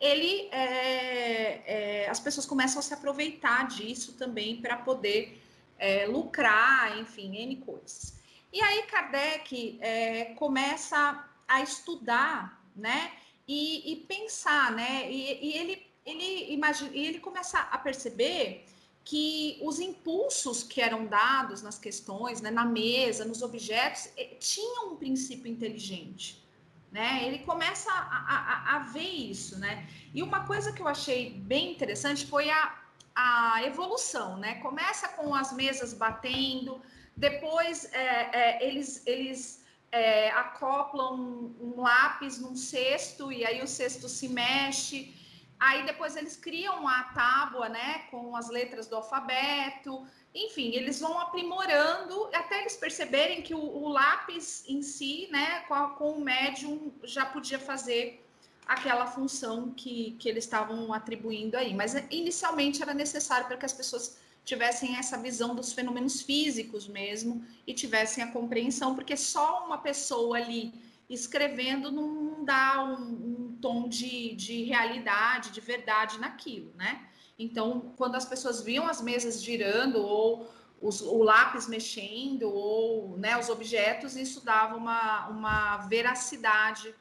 ele, 0.00 0.48
é, 0.50 2.04
é, 2.04 2.10
as 2.10 2.18
pessoas 2.18 2.46
começam 2.46 2.80
a 2.80 2.82
se 2.82 2.92
aproveitar 2.94 3.68
disso 3.68 4.14
também 4.14 4.60
para 4.60 4.76
poder 4.78 5.40
é, 5.78 6.06
lucrar, 6.06 6.98
enfim, 6.98 7.36
n 7.36 7.56
coisas. 7.56 8.18
E 8.52 8.60
aí 8.60 8.82
Kardec 8.84 9.78
é, 9.80 10.24
começa 10.34 11.24
a 11.46 11.60
estudar, 11.60 12.64
né? 12.74 13.12
e, 13.48 13.92
e 13.92 13.96
pensar, 13.96 14.72
né? 14.72 15.10
E, 15.10 15.46
e, 15.46 15.56
ele, 15.56 15.86
ele, 16.04 16.52
imagina, 16.52 16.90
ele 16.94 17.18
começa 17.18 17.58
a 17.58 17.78
perceber 17.78 18.66
que 19.08 19.58
os 19.62 19.78
impulsos 19.80 20.62
que 20.62 20.82
eram 20.82 21.06
dados 21.06 21.62
nas 21.62 21.78
questões, 21.78 22.42
né, 22.42 22.50
na 22.50 22.66
mesa, 22.66 23.24
nos 23.24 23.40
objetos, 23.40 24.10
eh, 24.18 24.36
tinham 24.38 24.92
um 24.92 24.96
princípio 24.96 25.50
inteligente. 25.50 26.46
Né? 26.92 27.24
Ele 27.24 27.38
começa 27.38 27.90
a, 27.90 28.74
a, 28.74 28.76
a, 28.76 28.78
ver 28.80 29.10
isso, 29.32 29.58
né? 29.58 29.88
E 30.12 30.22
uma 30.22 30.44
coisa 30.46 30.72
que 30.74 30.82
eu 30.82 30.88
achei 30.88 31.30
bem 31.30 31.72
interessante 31.72 32.26
foi 32.26 32.50
a, 32.50 32.78
a 33.14 33.64
evolução, 33.64 34.36
né? 34.36 34.56
Começa 34.56 35.08
com 35.08 35.34
as 35.34 35.54
mesas 35.54 35.94
batendo, 35.94 36.78
depois 37.16 37.90
é, 37.92 38.30
é, 38.40 38.68
eles, 38.68 39.02
eles 39.06 39.64
é, 39.90 40.30
acoplam 40.32 41.14
um, 41.14 41.56
um 41.62 41.80
lápis 41.80 42.38
num 42.38 42.54
cesto 42.54 43.32
e 43.32 43.46
aí 43.46 43.62
o 43.62 43.66
cesto 43.66 44.06
se 44.06 44.28
mexe. 44.28 45.14
Aí 45.58 45.84
depois 45.84 46.14
eles 46.16 46.36
criam 46.36 46.86
a 46.86 47.04
tábua, 47.04 47.68
né, 47.68 48.04
com 48.10 48.36
as 48.36 48.48
letras 48.48 48.86
do 48.86 48.96
alfabeto. 48.96 50.06
Enfim, 50.34 50.70
eles 50.74 51.00
vão 51.00 51.18
aprimorando 51.18 52.30
até 52.32 52.60
eles 52.60 52.76
perceberem 52.76 53.42
que 53.42 53.54
o, 53.54 53.58
o 53.58 53.88
lápis 53.88 54.64
em 54.68 54.82
si, 54.82 55.28
né, 55.30 55.60
com, 55.60 55.88
com 55.90 56.10
o 56.12 56.20
médium 56.20 56.92
já 57.02 57.26
podia 57.26 57.58
fazer 57.58 58.24
aquela 58.66 59.06
função 59.06 59.70
que, 59.70 60.14
que 60.18 60.28
eles 60.28 60.44
estavam 60.44 60.92
atribuindo 60.92 61.56
aí. 61.56 61.74
Mas 61.74 61.94
inicialmente 62.10 62.82
era 62.82 62.94
necessário 62.94 63.46
para 63.46 63.56
que 63.56 63.66
as 63.66 63.72
pessoas 63.72 64.18
tivessem 64.44 64.96
essa 64.96 65.18
visão 65.18 65.54
dos 65.54 65.72
fenômenos 65.72 66.22
físicos 66.22 66.86
mesmo 66.86 67.44
e 67.66 67.74
tivessem 67.74 68.22
a 68.22 68.30
compreensão, 68.30 68.94
porque 68.94 69.16
só 69.16 69.66
uma 69.66 69.78
pessoa 69.78 70.36
ali 70.38 70.72
escrevendo 71.08 71.90
não 71.90 72.44
dá 72.44 72.84
um, 72.84 73.02
um 73.02 73.58
tom 73.60 73.88
de, 73.88 74.34
de 74.34 74.64
realidade, 74.64 75.50
de 75.50 75.60
verdade 75.60 76.18
naquilo, 76.18 76.72
né? 76.76 77.08
Então, 77.38 77.92
quando 77.96 78.16
as 78.16 78.24
pessoas 78.24 78.62
viam 78.62 78.86
as 78.86 79.00
mesas 79.00 79.42
girando 79.42 79.98
ou 79.98 80.50
os, 80.80 81.00
o 81.00 81.22
lápis 81.22 81.68
mexendo 81.68 82.48
ou 82.52 83.16
né, 83.16 83.38
os 83.38 83.48
objetos, 83.48 84.16
isso 84.16 84.44
dava 84.44 84.76
uma, 84.76 85.28
uma 85.28 85.76
veracidade 85.88 86.94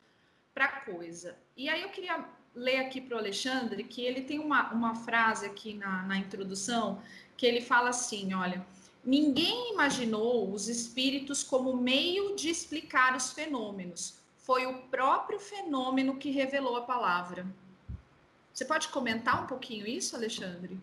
para 0.54 0.66
a 0.66 0.82
coisa. 0.82 1.38
E 1.56 1.70
aí 1.70 1.82
eu 1.82 1.90
queria 1.90 2.24
ler 2.54 2.78
aqui 2.78 3.00
para 3.00 3.16
o 3.16 3.20
Alexandre 3.20 3.84
que 3.84 4.02
ele 4.02 4.22
tem 4.22 4.40
uma, 4.40 4.72
uma 4.74 4.96
frase 4.96 5.46
aqui 5.46 5.74
na, 5.74 6.04
na 6.04 6.18
introdução 6.18 7.02
que 7.36 7.46
ele 7.46 7.62
fala 7.62 7.90
assim: 7.90 8.34
olha, 8.34 8.66
ninguém 9.08 9.72
imaginou 9.72 10.52
os 10.52 10.68
espíritos 10.68 11.42
como 11.42 11.76
meio 11.78 12.36
de 12.36 12.50
explicar 12.50 13.16
os 13.16 13.32
fenômenos. 13.32 14.20
Foi 14.36 14.66
o 14.66 14.82
próprio 14.84 15.40
fenômeno 15.40 16.18
que 16.18 16.30
revelou 16.30 16.76
a 16.76 16.82
palavra. 16.82 17.48
Você 18.54 18.66
pode 18.66 18.90
comentar 18.90 19.44
um 19.44 19.48
pouquinho 19.48 19.88
isso, 19.88 20.16
Alexandre? 20.16 20.78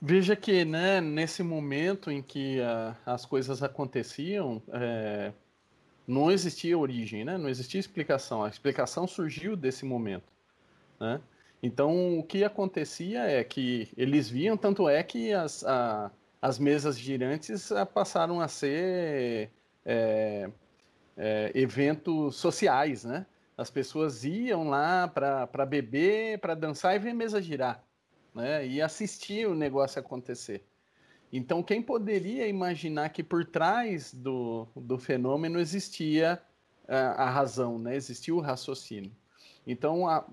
Veja 0.00 0.36
que, 0.36 0.62
né, 0.64 1.00
nesse 1.00 1.42
momento 1.42 2.10
em 2.10 2.20
que 2.20 2.58
uh, 2.60 2.94
as 3.06 3.24
coisas 3.24 3.62
aconteciam, 3.62 4.62
é, 4.70 5.32
não 6.06 6.30
existia 6.30 6.76
origem, 6.76 7.24
né? 7.24 7.38
Não 7.38 7.48
existia 7.48 7.80
explicação. 7.80 8.44
A 8.44 8.48
explicação 8.48 9.06
surgiu 9.06 9.56
desse 9.56 9.86
momento, 9.86 10.30
né? 11.00 11.18
Então, 11.62 12.18
o 12.18 12.22
que 12.22 12.44
acontecia 12.44 13.22
é 13.22 13.42
que 13.42 13.88
eles 13.96 14.28
viam, 14.28 14.56
tanto 14.56 14.86
é 14.86 15.02
que 15.02 15.32
as, 15.32 15.64
a, 15.64 16.10
as 16.46 16.60
mesas 16.60 16.96
girantes 16.96 17.72
ah, 17.72 17.84
passaram 17.84 18.40
a 18.40 18.46
ser 18.46 19.50
é, 19.84 20.48
é, 21.16 21.50
eventos 21.52 22.36
sociais, 22.36 23.02
né? 23.02 23.26
As 23.58 23.68
pessoas 23.68 24.24
iam 24.24 24.68
lá 24.68 25.08
para 25.08 25.66
beber, 25.66 26.38
para 26.38 26.54
dançar 26.54 26.94
e 26.94 27.00
ver 27.00 27.14
mesa 27.14 27.42
girar, 27.42 27.82
né? 28.32 28.64
E 28.64 28.80
assistir 28.80 29.48
o 29.48 29.56
negócio 29.56 29.98
acontecer. 29.98 30.64
Então, 31.32 31.64
quem 31.64 31.82
poderia 31.82 32.46
imaginar 32.46 33.08
que 33.08 33.24
por 33.24 33.44
trás 33.44 34.14
do, 34.14 34.68
do 34.76 34.98
fenômeno 34.98 35.58
existia 35.58 36.40
a, 36.86 37.24
a 37.24 37.30
razão, 37.30 37.76
né? 37.76 37.96
Existia 37.96 38.32
o 38.32 38.40
raciocínio. 38.40 39.10
Então, 39.66 40.08
a, 40.08 40.24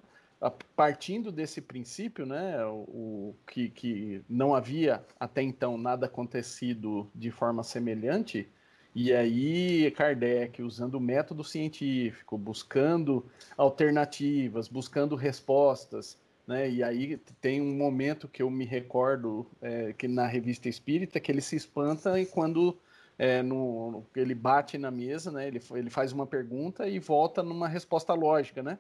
partindo 0.50 1.32
desse 1.32 1.62
princípio, 1.62 2.26
né, 2.26 2.66
o, 2.66 3.36
que, 3.48 3.70
que 3.70 4.22
não 4.30 4.54
havia 4.54 5.04
até 5.20 5.42
então 5.42 5.78
nada 5.78 6.06
acontecido 6.06 7.10
de 7.16 7.32
forma 7.32 7.64
semelhante, 7.64 8.50
e 8.96 9.14
aí 9.14 9.90
Kardec, 9.92 10.62
usando 10.62 10.96
o 10.96 11.00
método 11.00 11.44
científico, 11.44 12.38
buscando 12.38 13.26
alternativas, 13.58 14.68
buscando 14.68 15.16
respostas, 15.16 16.18
né, 16.46 16.70
e 16.70 16.84
aí 16.84 17.18
tem 17.40 17.62
um 17.62 17.76
momento 17.76 18.28
que 18.28 18.44
eu 18.44 18.50
me 18.50 18.66
recordo 18.66 19.48
é, 19.62 19.94
que 19.94 20.08
na 20.08 20.28
revista 20.28 20.68
Espírita 20.68 21.20
que 21.20 21.32
ele 21.32 21.42
se 21.42 21.56
espanta 21.56 22.20
e 22.20 22.26
quando 22.26 22.78
é, 23.18 23.42
no, 23.42 24.04
ele 24.16 24.36
bate 24.36 24.78
na 24.78 24.92
mesa, 24.92 25.32
né, 25.32 25.48
ele, 25.48 25.62
ele 25.72 25.90
faz 25.90 26.12
uma 26.12 26.28
pergunta 26.28 26.88
e 26.88 27.00
volta 27.00 27.42
numa 27.42 27.68
resposta 27.68 28.14
lógica, 28.14 28.62
né? 28.62 28.78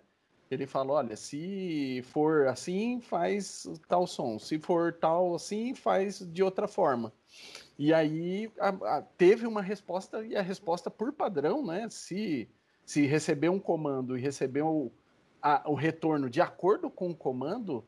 Ele 0.53 0.67
fala, 0.67 0.93
olha, 0.93 1.15
se 1.15 2.01
for 2.05 2.47
assim, 2.47 3.01
faz 3.01 3.67
tal 3.87 4.07
som. 4.07 4.37
Se 4.39 4.59
for 4.59 4.93
tal 4.93 5.35
assim, 5.35 5.73
faz 5.73 6.19
de 6.19 6.43
outra 6.43 6.67
forma. 6.67 7.11
E 7.77 7.93
aí 7.93 8.51
a, 8.59 8.69
a, 8.69 9.01
teve 9.01 9.47
uma 9.47 9.61
resposta, 9.61 10.25
e 10.25 10.35
a 10.35 10.41
resposta 10.41 10.89
por 10.91 11.11
padrão, 11.11 11.65
né? 11.65 11.87
Se, 11.89 12.47
se 12.85 13.05
receber 13.05 13.49
um 13.49 13.59
comando 13.59 14.17
e 14.17 14.21
receber 14.21 14.61
o, 14.61 14.91
a, 15.41 15.69
o 15.69 15.73
retorno 15.73 16.29
de 16.29 16.41
acordo 16.41 16.89
com 16.89 17.09
o 17.09 17.15
comando, 17.15 17.83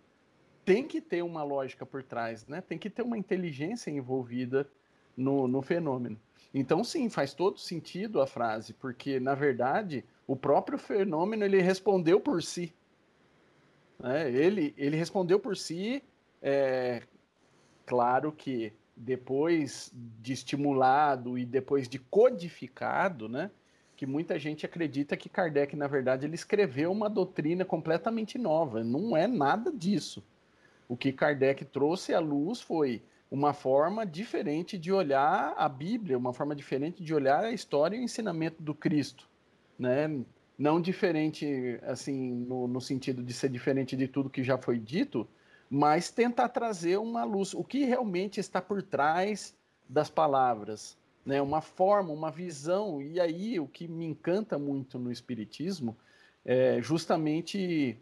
tem 0.66 0.86
que 0.88 1.00
ter 1.00 1.22
uma 1.22 1.44
lógica 1.44 1.86
por 1.86 2.02
trás, 2.02 2.48
né? 2.48 2.62
Tem 2.62 2.78
que 2.78 2.90
ter 2.90 3.04
uma 3.04 3.18
inteligência 3.18 3.92
envolvida 3.92 4.68
no, 5.16 5.48
no 5.48 5.62
fenômeno. 5.62 6.20
Então, 6.54 6.84
sim, 6.84 7.10
faz 7.10 7.34
todo 7.34 7.60
sentido 7.60 8.22
a 8.22 8.28
frase, 8.28 8.74
porque, 8.74 9.20
na 9.20 9.36
verdade, 9.36 10.04
o 10.28 10.36
próprio 10.36 10.78
fenômeno 10.78 11.44
ele 11.44 11.62
respondeu 11.62 12.20
por 12.20 12.42
si. 12.42 12.74
É, 14.04 14.30
ele, 14.30 14.74
ele 14.78 14.98
respondeu 14.98 15.40
por 15.40 15.56
si, 15.56 16.04
é, 16.42 17.04
claro 17.86 18.32
que 18.32 18.74
depois 18.96 19.92
de 19.94 20.34
estimulado 20.34 21.38
e 21.38 21.46
depois 21.46 21.88
de 21.88 22.00
codificado, 22.00 23.30
né, 23.30 23.52
que 23.96 24.06
muita 24.06 24.38
gente 24.38 24.66
acredita 24.66 25.16
que 25.16 25.30
Kardec, 25.30 25.76
na 25.76 25.88
verdade, 25.88 26.26
ele 26.26 26.36
escreveu 26.36 26.92
uma 26.92 27.10
doutrina 27.10 27.64
completamente 27.64 28.38
nova. 28.38 28.84
Não 28.84 29.16
é 29.16 29.28
nada 29.28 29.72
disso. 29.72 30.24
O 30.88 30.98
que 30.98 31.14
Kardec 31.14 31.64
trouxe 31.66 32.14
à 32.14 32.20
luz 32.20 32.60
foi 32.62 33.02
uma 33.32 33.54
forma 33.54 34.06
diferente 34.06 34.78
de 34.78 34.92
olhar 34.92 35.54
a 35.58 35.70
Bíblia, 35.70 36.18
uma 36.18 36.34
forma 36.34 36.56
diferente 36.56 37.04
de 37.04 37.14
olhar 37.14 37.44
a 37.44 37.52
história 37.52 37.96
e 37.96 38.00
o 38.00 38.04
ensinamento 38.04 38.62
do 38.62 38.76
Cristo 38.76 39.28
né? 39.78 40.22
Não 40.58 40.80
diferente, 40.80 41.80
assim, 41.84 42.32
no, 42.48 42.68
no 42.68 42.80
sentido 42.80 43.22
de 43.22 43.34
ser 43.34 43.50
diferente 43.50 43.96
de 43.96 44.08
tudo 44.08 44.30
que 44.30 44.44
já 44.44 44.58
foi 44.58 44.80
dito, 44.80 45.28
mas 45.70 46.10
tentar 46.10 46.50
trazer 46.50 46.98
uma 46.98 47.24
luz, 47.24 47.54
o 47.54 47.64
que 47.64 47.84
realmente 47.84 48.40
está 48.40 48.62
por 48.62 48.82
trás 48.82 49.56
das 49.88 50.10
palavras, 50.10 50.98
né? 51.26 51.42
Uma 51.42 51.62
forma, 51.62 52.14
uma 52.14 52.32
visão. 52.32 53.02
E 53.02 53.20
aí 53.20 53.60
o 53.60 53.68
que 53.68 53.88
me 53.88 54.06
encanta 54.06 54.58
muito 54.58 54.98
no 54.98 55.12
espiritismo 55.12 55.96
é 56.46 56.80
justamente 56.82 57.98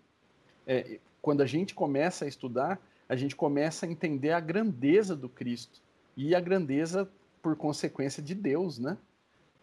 é, 0.67 0.99
quando 1.21 1.41
a 1.41 1.45
gente 1.45 1.73
começa 1.73 2.25
a 2.25 2.27
estudar, 2.27 2.79
a 3.07 3.15
gente 3.15 3.35
começa 3.35 3.85
a 3.85 3.89
entender 3.89 4.31
a 4.31 4.39
grandeza 4.39 5.15
do 5.15 5.29
Cristo, 5.29 5.81
e 6.15 6.35
a 6.35 6.39
grandeza 6.39 7.09
por 7.41 7.55
consequência 7.55 8.21
de 8.21 8.33
Deus, 8.33 8.79
né? 8.79 8.97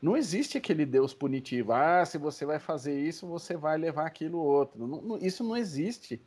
Não 0.01 0.17
existe 0.17 0.57
aquele 0.57 0.87
Deus 0.87 1.13
punitivo. 1.13 1.73
Ah, 1.73 2.05
se 2.07 2.17
você 2.17 2.47
vai 2.47 2.59
fazer 2.59 2.99
isso, 2.99 3.27
você 3.27 3.57
vai 3.57 3.77
levar 3.77 4.07
aquilo 4.07 4.39
outro. 4.39 4.87
Não, 4.87 5.01
não, 5.01 5.19
isso 5.19 5.45
não 5.45 5.57
existe. 5.57 6.21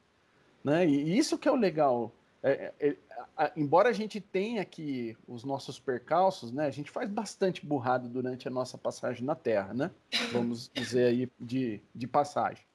Né? 0.64 0.86
E 0.86 1.18
isso 1.18 1.38
que 1.38 1.48
é 1.48 1.52
o 1.52 1.56
legal. 1.56 2.14
É, 2.44 2.74
é, 2.80 2.96
é, 3.38 3.52
embora 3.56 3.90
a 3.90 3.94
gente 3.94 4.20
tenha 4.20 4.62
aqui 4.62 5.18
os 5.28 5.46
nossos 5.46 5.80
percalços, 5.80 6.52
né? 6.52 6.66
A 6.66 6.72
gente 6.72 6.92
faz 6.92 7.10
bastante 7.10 7.66
burrado 7.66 8.10
durante 8.10 8.48
a 8.50 8.52
nossa 8.52 8.78
passagem 8.78 9.26
na 9.26 9.34
Terra, 9.34 9.74
né? 9.74 9.92
Vamos 10.32 10.70
dizer 10.74 11.06
aí 11.06 11.32
de, 11.40 11.82
de 11.96 12.06
passagem. 12.06 12.66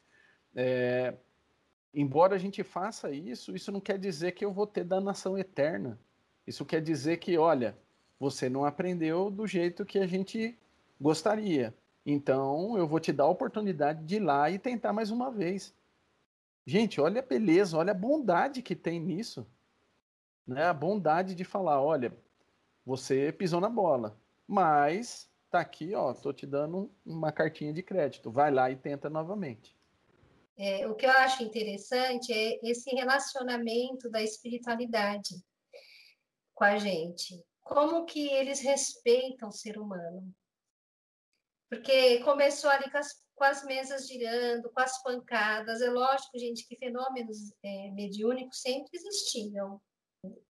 É, 0.57 1.15
embora 1.95 2.35
a 2.35 2.39
gente 2.39 2.63
faça 2.63 3.11
isso, 3.11 3.55
isso 3.55 3.71
não 3.71 3.81
quer 3.81 3.99
dizer 3.99 4.33
que 4.33 4.45
eu 4.45 4.53
vou 4.53 4.67
ter 4.67 4.85
danação 4.85 5.37
eterna. 5.37 5.99
Isso 6.47 6.65
quer 6.65 6.81
dizer 6.81 7.19
que, 7.19 7.37
olha, 7.37 7.77
você 8.19 8.49
não 8.49 8.65
aprendeu 8.65 9.31
do 9.31 9.47
jeito 9.47 9.85
que 9.85 9.99
a 9.99 10.07
gente 10.07 10.59
gostaria. 11.01 11.75
Então, 12.05 12.77
eu 12.79 12.87
vou 12.87 12.99
te 12.99 13.13
dar 13.13 13.25
a 13.25 13.29
oportunidade 13.29 14.05
de 14.05 14.17
ir 14.17 14.21
lá 14.21 14.51
e 14.51 14.59
tentar 14.59 14.93
mais 14.93 15.11
uma 15.11 15.31
vez. 15.31 15.75
Gente, 16.67 17.01
olha 17.01 17.21
a 17.21 17.25
beleza, 17.25 17.77
olha 17.77 17.93
a 17.93 17.95
bondade 17.95 18.63
que 18.63 18.75
tem 18.75 19.01
nisso. 19.01 19.47
Né? 20.47 20.65
A 20.65 20.73
bondade 20.73 21.35
de 21.35 21.45
falar, 21.45 21.83
olha, 21.83 22.17
você 22.85 23.33
pisou 23.33 23.61
na 23.61 23.69
bola, 23.69 24.19
mas 24.47 25.31
tá 25.51 25.61
aqui, 25.61 25.95
ó, 25.95 26.13
tô 26.15 26.33
te 26.33 26.47
dando 26.47 26.91
uma 27.05 27.31
cartinha 27.31 27.73
de 27.73 27.83
crédito. 27.83 28.31
Vai 28.31 28.51
lá 28.51 28.71
e 28.71 28.77
tenta 28.77 29.11
novamente. 29.11 29.77
É, 30.57 30.89
o 30.89 30.95
que 30.95 31.07
eu 31.07 31.11
acho 31.11 31.43
interessante 31.43 32.33
é 32.33 32.59
esse 32.69 32.91
relacionamento 32.91 34.11
da 34.11 34.23
espiritualidade 34.23 35.37
com 36.55 36.65
a 36.65 36.77
gente. 36.79 37.45
Como 37.63 38.05
que 38.05 38.29
eles 38.29 38.61
respeitam 38.61 39.51
o 39.51 39.53
ser 39.53 39.79
humano. 39.79 40.35
Porque 41.69 42.21
começou 42.21 42.71
ali 42.71 42.91
com 42.91 42.99
as, 42.99 43.15
com 43.35 43.45
as 43.45 43.65
mesas 43.65 44.07
girando, 44.09 44.71
com 44.71 44.81
as 44.81 45.03
pancadas. 45.03 45.83
É 45.83 45.91
lógico, 45.91 46.39
gente, 46.39 46.67
que 46.67 46.77
fenômenos 46.77 47.53
é, 47.63 47.91
mediúnicos 47.91 48.61
sempre 48.61 48.91
existiam. 48.93 49.81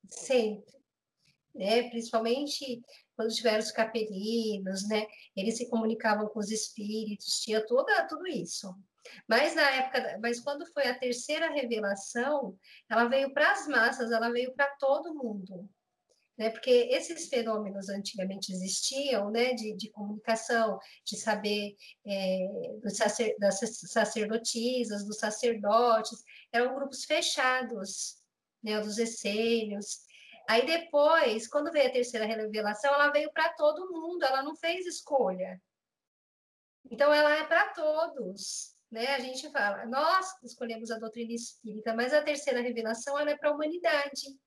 Sempre. 0.09 0.79
Né? 1.55 1.89
Principalmente 1.91 2.81
quando 3.17 3.35
tiveram 3.35 3.59
os 3.59 3.73
capelinos, 3.73 4.89
né? 4.89 5.07
Eles 5.37 5.57
se 5.57 5.69
comunicavam 5.69 6.29
com 6.29 6.39
os 6.39 6.53
espíritos, 6.53 7.41
tinha 7.41 7.67
toda, 7.67 8.07
tudo 8.07 8.29
isso. 8.29 8.73
Mas 9.27 9.57
na 9.57 9.69
época, 9.71 10.19
mas 10.23 10.41
quando 10.41 10.65
foi 10.73 10.87
a 10.87 10.99
terceira 10.99 11.51
revelação, 11.51 12.57
ela 12.89 13.07
veio 13.09 13.33
para 13.35 13.51
as 13.51 13.67
massas, 13.67 14.13
ela 14.13 14.31
veio 14.31 14.55
para 14.55 14.69
todo 14.77 15.15
mundo 15.15 15.69
né? 16.39 16.51
Porque 16.51 16.71
esses 16.71 17.29
fenômenos 17.29 17.89
antigamente 17.89 18.53
existiam, 18.53 19.31
né? 19.31 19.53
De, 19.55 19.75
de 19.77 19.91
comunicação, 19.91 20.79
de 21.05 21.17
saber 21.19 21.75
é, 22.07 22.39
dos 22.81 22.97
sacer, 22.97 23.37
das 23.39 23.59
sacerdotisas, 23.59 25.05
dos 25.05 25.19
sacerdotes, 25.19 26.23
eram 26.53 26.75
grupos 26.75 27.05
fechados, 27.05 28.23
né? 28.63 28.81
Dos 28.81 28.99
essênios. 28.99 30.07
Aí 30.49 30.65
depois, 30.65 31.49
quando 31.49 31.73
veio 31.73 31.89
a 31.89 31.93
terceira 31.93 32.25
revelação, 32.25 32.95
ela 32.95 33.11
veio 33.11 33.31
para 33.33 33.53
todo 33.55 33.91
mundo, 33.91 34.25
ela 34.25 34.43
não 34.43 34.57
fez 34.57 34.87
escolha. 34.87 35.61
Então, 36.91 37.13
ela 37.13 37.35
é 37.37 37.45
para 37.45 37.69
todos. 37.75 38.75
Né? 38.91 39.07
A 39.09 39.19
gente 39.19 39.51
fala, 39.51 39.85
nós 39.87 40.27
escolhemos 40.43 40.91
a 40.91 40.99
doutrina 40.99 41.35
espírita, 41.35 41.95
mas 41.95 42.15
a 42.15 42.23
terceira 42.23 42.63
revelação 42.63 43.19
ela 43.19 43.31
é 43.31 43.37
para 43.37 43.51
a 43.51 43.53
humanidade. 43.53 44.39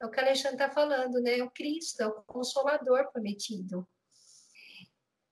É 0.00 0.06
o 0.06 0.10
que 0.10 0.20
Alexandre 0.20 0.62
está 0.62 0.70
falando, 0.70 1.20
né? 1.20 1.38
É 1.38 1.44
o 1.44 1.50
Cristo, 1.50 2.02
é 2.02 2.06
o 2.06 2.22
Consolador 2.22 3.10
prometido. 3.12 3.86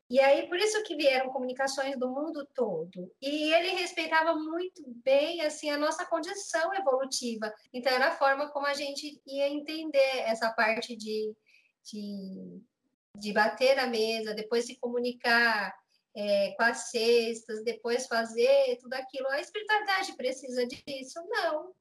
E 0.09 0.21
aí, 0.21 0.47
por 0.49 0.59
isso 0.59 0.83
que 0.85 0.97
vieram 0.97 1.30
comunicações 1.30 1.99
do 1.99 2.09
mundo 2.09 2.47
todo. 2.54 3.11
E 3.21 3.52
ele 3.52 3.71
respeitava 3.71 4.35
muito 4.35 4.83
bem, 5.02 5.40
assim, 5.40 5.71
a 5.71 5.78
nossa 5.78 6.04
condição 6.06 6.75
evolutiva. 6.75 7.52
Então, 7.73 7.92
era 7.92 8.09
a 8.09 8.16
forma 8.16 8.50
como 8.50 8.66
a 8.66 8.75
gente 8.75 9.21
ia 9.26 9.49
entender 9.49 10.18
essa 10.26 10.52
parte 10.52 10.94
de, 10.94 11.34
de, 11.82 12.60
de 13.19 13.32
bater 13.32 13.76
na 13.76 13.86
mesa, 13.86 14.34
depois 14.34 14.67
se 14.67 14.78
comunicar 14.78 15.75
é, 16.15 16.52
com 16.52 16.62
as 16.62 16.91
cestas, 16.91 17.65
depois 17.65 18.06
fazer 18.06 18.76
tudo 18.80 18.95
aquilo. 18.95 19.26
A 19.28 19.41
espiritualidade 19.41 20.15
precisa 20.17 20.67
disso? 20.67 21.21
Não. 21.28 21.73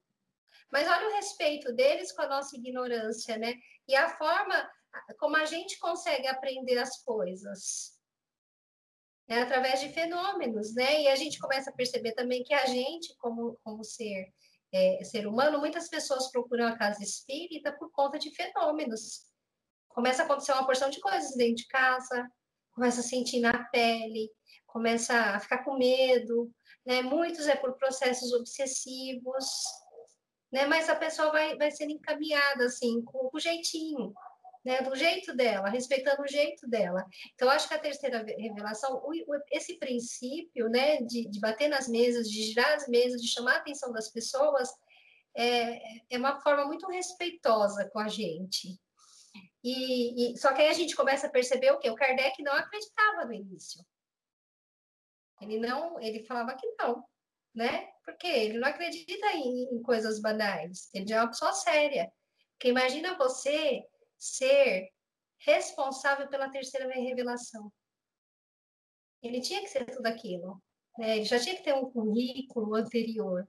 Mas 0.74 0.88
olha 0.88 1.08
o 1.08 1.12
respeito 1.12 1.72
deles 1.72 2.10
com 2.10 2.22
a 2.22 2.28
nossa 2.28 2.56
ignorância, 2.56 3.38
né? 3.38 3.54
E 3.86 3.94
a 3.94 4.08
forma 4.18 4.68
como 5.20 5.36
a 5.36 5.44
gente 5.44 5.78
consegue 5.78 6.26
aprender 6.26 6.76
as 6.78 7.00
coisas. 7.04 7.92
É 9.28 9.40
através 9.40 9.78
de 9.78 9.90
fenômenos, 9.90 10.74
né? 10.74 11.02
E 11.02 11.08
a 11.08 11.14
gente 11.14 11.38
começa 11.38 11.70
a 11.70 11.72
perceber 11.72 12.10
também 12.14 12.42
que 12.42 12.52
a 12.52 12.66
gente, 12.66 13.16
como, 13.18 13.56
como 13.62 13.84
ser, 13.84 14.34
é, 14.72 15.04
ser 15.04 15.28
humano, 15.28 15.60
muitas 15.60 15.88
pessoas 15.88 16.28
procuram 16.32 16.66
a 16.66 16.76
casa 16.76 17.04
espírita 17.04 17.70
por 17.70 17.92
conta 17.92 18.18
de 18.18 18.34
fenômenos. 18.34 19.28
Começa 19.90 20.22
a 20.22 20.24
acontecer 20.24 20.54
uma 20.54 20.66
porção 20.66 20.90
de 20.90 20.98
coisas 20.98 21.36
dentro 21.36 21.54
de 21.54 21.68
casa, 21.68 22.28
começa 22.72 22.98
a 22.98 23.04
sentir 23.04 23.38
na 23.38 23.64
pele, 23.66 24.28
começa 24.66 25.14
a 25.14 25.38
ficar 25.38 25.58
com 25.58 25.78
medo, 25.78 26.52
né? 26.84 27.00
Muitos 27.00 27.46
é 27.46 27.54
por 27.54 27.74
processos 27.76 28.32
obsessivos, 28.32 29.46
né? 30.54 30.66
Mas 30.66 30.88
a 30.88 30.94
pessoa 30.94 31.32
vai, 31.32 31.56
vai 31.56 31.72
sendo 31.72 31.90
encaminhada 31.90 32.66
assim, 32.66 33.02
com 33.02 33.28
o 33.32 33.40
jeitinho, 33.40 34.14
né? 34.64 34.82
Do 34.82 34.94
jeito 34.94 35.34
dela, 35.34 35.68
respeitando 35.68 36.22
o 36.22 36.28
jeito 36.28 36.68
dela. 36.68 37.04
Então, 37.34 37.50
acho 37.50 37.66
que 37.66 37.74
a 37.74 37.78
terceira 37.78 38.24
revelação, 38.38 39.02
o, 39.04 39.10
o, 39.10 39.42
esse 39.50 39.76
princípio, 39.80 40.68
né, 40.68 41.02
de, 41.02 41.28
de 41.28 41.40
bater 41.40 41.66
nas 41.66 41.88
mesas, 41.88 42.30
de 42.30 42.40
girar 42.44 42.72
as 42.74 42.86
mesas, 42.86 43.20
de 43.20 43.26
chamar 43.26 43.54
a 43.54 43.58
atenção 43.58 43.92
das 43.92 44.08
pessoas, 44.12 44.70
é, 45.36 45.80
é 46.08 46.16
uma 46.16 46.40
forma 46.40 46.64
muito 46.66 46.86
respeitosa 46.86 47.90
com 47.90 47.98
a 47.98 48.06
gente. 48.06 48.80
E, 49.64 50.34
e, 50.34 50.38
só 50.38 50.52
que 50.52 50.62
aí 50.62 50.68
a 50.68 50.72
gente 50.74 50.94
começa 50.94 51.26
a 51.26 51.30
perceber 51.30 51.72
o 51.72 51.80
quê? 51.80 51.90
O 51.90 51.96
Kardec 51.96 52.40
não 52.44 52.52
acreditava 52.52 53.24
no 53.24 53.32
início. 53.32 53.84
Ele 55.40 55.58
não, 55.58 56.00
ele 56.00 56.22
falava 56.22 56.54
que 56.54 56.66
não, 56.78 57.04
né? 57.54 57.86
Porque 58.04 58.26
ele 58.26 58.58
não 58.58 58.68
acredita 58.68 59.32
em, 59.32 59.74
em 59.74 59.82
coisas 59.82 60.20
banais, 60.20 60.88
ele 60.92 61.12
é 61.12 61.20
uma 61.20 61.28
pessoa 61.28 61.52
séria. 61.52 62.12
Porque 62.52 62.68
imagina 62.68 63.16
você 63.16 63.84
ser 64.18 64.90
responsável 65.38 66.28
pela 66.28 66.50
terceira 66.50 66.92
revelação. 66.92 67.72
Ele 69.22 69.40
tinha 69.40 69.60
que 69.60 69.68
ser 69.68 69.84
tudo 69.86 70.06
aquilo. 70.06 70.62
Né? 70.98 71.16
Ele 71.16 71.24
já 71.24 71.38
tinha 71.38 71.56
que 71.56 71.62
ter 71.62 71.74
um 71.74 71.90
currículo 71.90 72.74
anterior, 72.74 73.46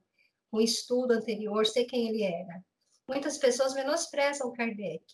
um 0.51 0.61
estudo 0.61 1.13
anterior, 1.13 1.65
ser 1.65 1.85
quem 1.85 2.09
ele 2.09 2.23
era. 2.23 2.63
Muitas 3.07 3.37
pessoas 3.37 3.73
menosprezam 3.73 4.53
Kardec. 4.53 5.05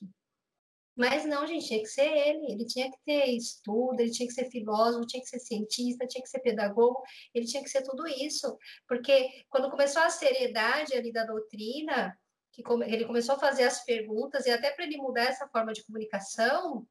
Mas 0.95 1.25
não, 1.25 1.47
gente, 1.47 1.67
tinha 1.67 1.79
que 1.79 1.87
ser 1.87 2.05
ele. 2.05 2.51
Ele 2.51 2.65
tinha 2.65 2.91
que 2.91 2.97
ter 3.05 3.25
estudo, 3.27 3.99
ele 3.99 4.11
tinha 4.11 4.27
que 4.27 4.33
ser 4.33 4.49
filósofo, 4.49 5.07
tinha 5.07 5.21
que 5.21 5.29
ser 5.29 5.39
cientista, 5.39 6.07
tinha 6.07 6.21
que 6.21 6.29
ser 6.29 6.39
pedagogo, 6.39 7.01
ele 7.33 7.45
tinha 7.45 7.63
que 7.63 7.69
ser 7.69 7.83
tudo 7.83 8.07
isso. 8.07 8.57
Porque 8.87 9.45
quando 9.49 9.71
começou 9.71 10.01
a 10.01 10.09
seriedade 10.09 10.93
ali 10.93 11.11
da 11.11 11.25
doutrina, 11.25 12.17
que 12.51 12.61
ele 12.85 13.05
começou 13.05 13.35
a 13.35 13.39
fazer 13.39 13.63
as 13.63 13.83
perguntas, 13.85 14.45
e 14.45 14.51
até 14.51 14.71
para 14.71 14.85
ele 14.85 14.97
mudar 14.97 15.23
essa 15.23 15.47
forma 15.47 15.71
de 15.71 15.83
comunicação, 15.85 16.85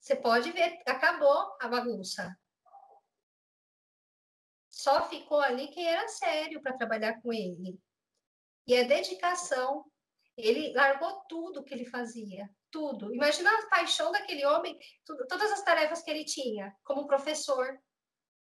você 0.00 0.14
pode 0.14 0.52
ver, 0.52 0.80
acabou 0.86 1.56
a 1.60 1.68
bagunça. 1.68 2.34
Só 4.70 5.08
ficou 5.08 5.40
ali 5.40 5.68
quem 5.68 5.88
era 5.88 6.06
sério 6.06 6.62
para 6.62 6.76
trabalhar 6.76 7.20
com 7.20 7.32
ele. 7.32 7.78
E 8.66 8.76
a 8.76 8.84
dedicação. 8.84 9.84
Ele 10.36 10.72
largou 10.72 11.24
tudo 11.28 11.64
que 11.64 11.74
ele 11.74 11.84
fazia 11.84 12.48
tudo. 12.70 13.14
Imagina 13.14 13.50
a 13.50 13.66
paixão 13.68 14.10
daquele 14.12 14.44
homem, 14.46 14.78
tudo, 15.04 15.26
todas 15.26 15.50
as 15.52 15.62
tarefas 15.62 16.02
que 16.02 16.10
ele 16.10 16.24
tinha 16.24 16.74
como 16.84 17.06
professor. 17.06 17.78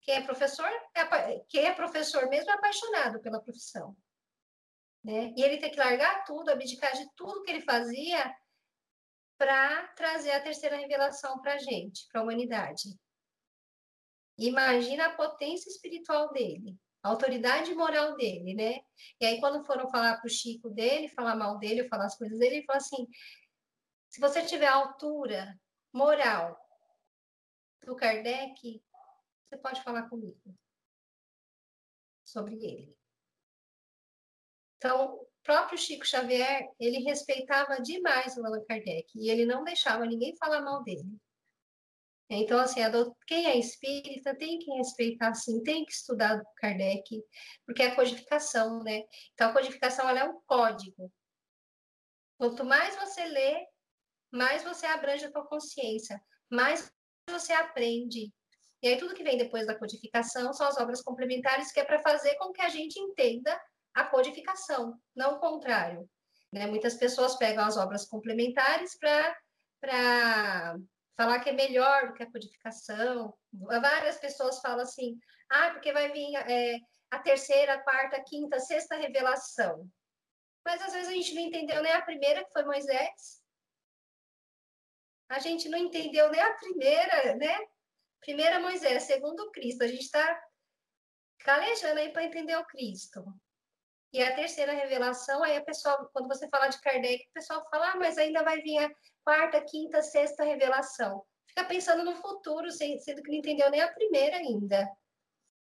Quem 0.02 0.16
é 0.16 0.20
professor, 0.22 0.68
é, 0.94 1.40
quem 1.48 1.64
é 1.66 1.72
professor 1.72 2.28
mesmo 2.28 2.50
é 2.50 2.54
apaixonado 2.54 3.20
pela 3.20 3.42
profissão. 3.42 3.96
Né? 5.02 5.32
E 5.36 5.42
ele 5.42 5.58
tem 5.58 5.70
que 5.70 5.78
largar 5.78 6.24
tudo, 6.24 6.50
abdicar 6.50 6.92
de 6.92 7.08
tudo 7.16 7.42
que 7.42 7.50
ele 7.50 7.62
fazia 7.62 8.34
para 9.38 9.86
trazer 9.88 10.32
a 10.32 10.40
terceira 10.40 10.76
revelação 10.76 11.40
para 11.40 11.54
a 11.54 11.58
gente, 11.58 12.06
para 12.08 12.20
a 12.20 12.24
humanidade. 12.24 12.98
Imagina 14.38 15.06
a 15.06 15.14
potência 15.14 15.70
espiritual 15.70 16.32
dele, 16.32 16.76
a 17.02 17.08
autoridade 17.08 17.74
moral 17.74 18.16
dele, 18.16 18.54
né? 18.54 18.80
E 19.20 19.26
aí, 19.26 19.40
quando 19.40 19.64
foram 19.64 19.88
falar 19.88 20.16
para 20.16 20.26
o 20.26 20.30
Chico 20.30 20.68
dele, 20.68 21.08
falar 21.08 21.36
mal 21.36 21.58
dele, 21.58 21.88
falar 21.88 22.06
as 22.06 22.16
coisas 22.18 22.38
dele, 22.38 22.56
ele 22.56 22.66
falou 22.66 22.78
assim: 22.78 23.06
se 24.16 24.20
você 24.22 24.42
tiver 24.46 24.66
altura 24.66 25.60
moral 25.92 26.58
do 27.84 27.94
Kardec, 27.94 28.82
você 29.44 29.58
pode 29.58 29.82
falar 29.82 30.08
comigo 30.08 30.56
sobre 32.24 32.54
ele. 32.54 32.96
Então, 34.78 35.20
próprio 35.42 35.76
Chico 35.76 36.06
Xavier, 36.06 36.66
ele 36.80 37.00
respeitava 37.00 37.78
demais 37.82 38.38
o 38.38 38.46
Allan 38.46 38.64
Kardec 38.64 39.06
e 39.14 39.28
ele 39.28 39.44
não 39.44 39.62
deixava 39.62 40.06
ninguém 40.06 40.34
falar 40.36 40.62
mal 40.62 40.82
dele. 40.82 41.20
Então, 42.30 42.58
assim, 42.58 42.80
quem 43.26 43.48
é 43.48 43.58
espírita 43.58 44.34
tem 44.34 44.58
que 44.58 44.70
respeitar, 44.78 45.34
sim, 45.34 45.62
tem 45.62 45.84
que 45.84 45.92
estudar 45.92 46.42
Kardec, 46.56 47.22
porque 47.66 47.82
é 47.82 47.88
a 47.88 47.94
codificação, 47.94 48.82
né? 48.82 49.02
Então, 49.34 49.50
a 49.50 49.52
codificação 49.52 50.08
é 50.08 50.24
um 50.24 50.40
código. 50.46 51.12
Quanto 52.38 52.64
mais 52.64 52.96
você 52.96 53.22
lê, 53.26 53.66
mais 54.30 54.62
você 54.62 54.86
abrange 54.86 55.24
a 55.24 55.30
tua 55.30 55.46
consciência, 55.46 56.20
mais 56.50 56.90
você 57.28 57.52
aprende. 57.52 58.32
E 58.82 58.88
aí, 58.88 58.98
tudo 58.98 59.14
que 59.14 59.24
vem 59.24 59.38
depois 59.38 59.66
da 59.66 59.78
codificação 59.78 60.52
são 60.52 60.66
as 60.66 60.76
obras 60.76 61.02
complementares, 61.02 61.72
que 61.72 61.80
é 61.80 61.84
para 61.84 61.98
fazer 61.98 62.34
com 62.36 62.52
que 62.52 62.60
a 62.60 62.68
gente 62.68 62.98
entenda 62.98 63.58
a 63.94 64.04
codificação, 64.04 64.98
não 65.14 65.36
o 65.36 65.40
contrário. 65.40 66.08
Né? 66.52 66.66
Muitas 66.66 66.94
pessoas 66.94 67.36
pegam 67.36 67.64
as 67.64 67.76
obras 67.76 68.06
complementares 68.06 68.96
para 68.98 70.76
falar 71.16 71.40
que 71.40 71.48
é 71.48 71.52
melhor 71.52 72.08
do 72.08 72.14
que 72.14 72.22
a 72.22 72.30
codificação. 72.30 73.34
Várias 73.52 74.18
pessoas 74.18 74.60
falam 74.60 74.80
assim, 74.80 75.18
ah, 75.50 75.70
porque 75.70 75.92
vai 75.92 76.12
vir 76.12 76.34
é, 76.34 76.76
a 77.10 77.18
terceira, 77.18 77.74
a 77.74 77.82
quarta, 77.82 78.16
a 78.16 78.24
quinta, 78.24 78.56
a 78.56 78.60
sexta 78.60 78.96
revelação. 78.96 79.88
Mas 80.64 80.82
às 80.82 80.92
vezes 80.92 81.08
a 81.08 81.12
gente 81.12 81.34
não 81.34 81.42
entendeu 81.42 81.82
nem 81.82 81.92
a 81.92 82.02
primeira, 82.02 82.44
que 82.44 82.52
foi 82.52 82.64
Moisés. 82.64 83.40
A 85.28 85.38
gente 85.38 85.68
não 85.68 85.78
entendeu 85.78 86.30
nem 86.30 86.40
a 86.40 86.54
primeira, 86.54 87.34
né? 87.36 87.58
Primeira 88.20 88.60
Moisés, 88.60 89.04
segundo 89.04 89.50
Cristo. 89.50 89.82
A 89.82 89.88
gente 89.88 90.02
está 90.02 90.42
calejando 91.40 92.00
aí 92.00 92.12
para 92.12 92.24
entender 92.24 92.56
o 92.56 92.66
Cristo. 92.66 93.24
E 94.12 94.22
a 94.22 94.34
terceira 94.34 94.72
revelação, 94.72 95.42
aí 95.42 95.56
a 95.56 95.64
pessoa, 95.64 96.08
quando 96.12 96.28
você 96.28 96.48
fala 96.48 96.68
de 96.68 96.80
Kardec, 96.80 97.26
o 97.28 97.32
pessoal 97.32 97.66
fala, 97.70 97.92
ah, 97.92 97.96
mas 97.96 98.16
ainda 98.16 98.42
vai 98.42 98.60
vir 98.62 98.78
a 98.78 98.90
quarta, 99.24 99.60
quinta, 99.60 100.00
sexta 100.00 100.44
revelação. 100.44 101.22
Fica 101.48 101.64
pensando 101.64 102.04
no 102.04 102.16
futuro, 102.16 102.70
sendo 102.70 103.22
que 103.22 103.30
não 103.30 103.38
entendeu 103.38 103.70
nem 103.70 103.80
a 103.80 103.92
primeira 103.92 104.36
ainda. 104.36 104.88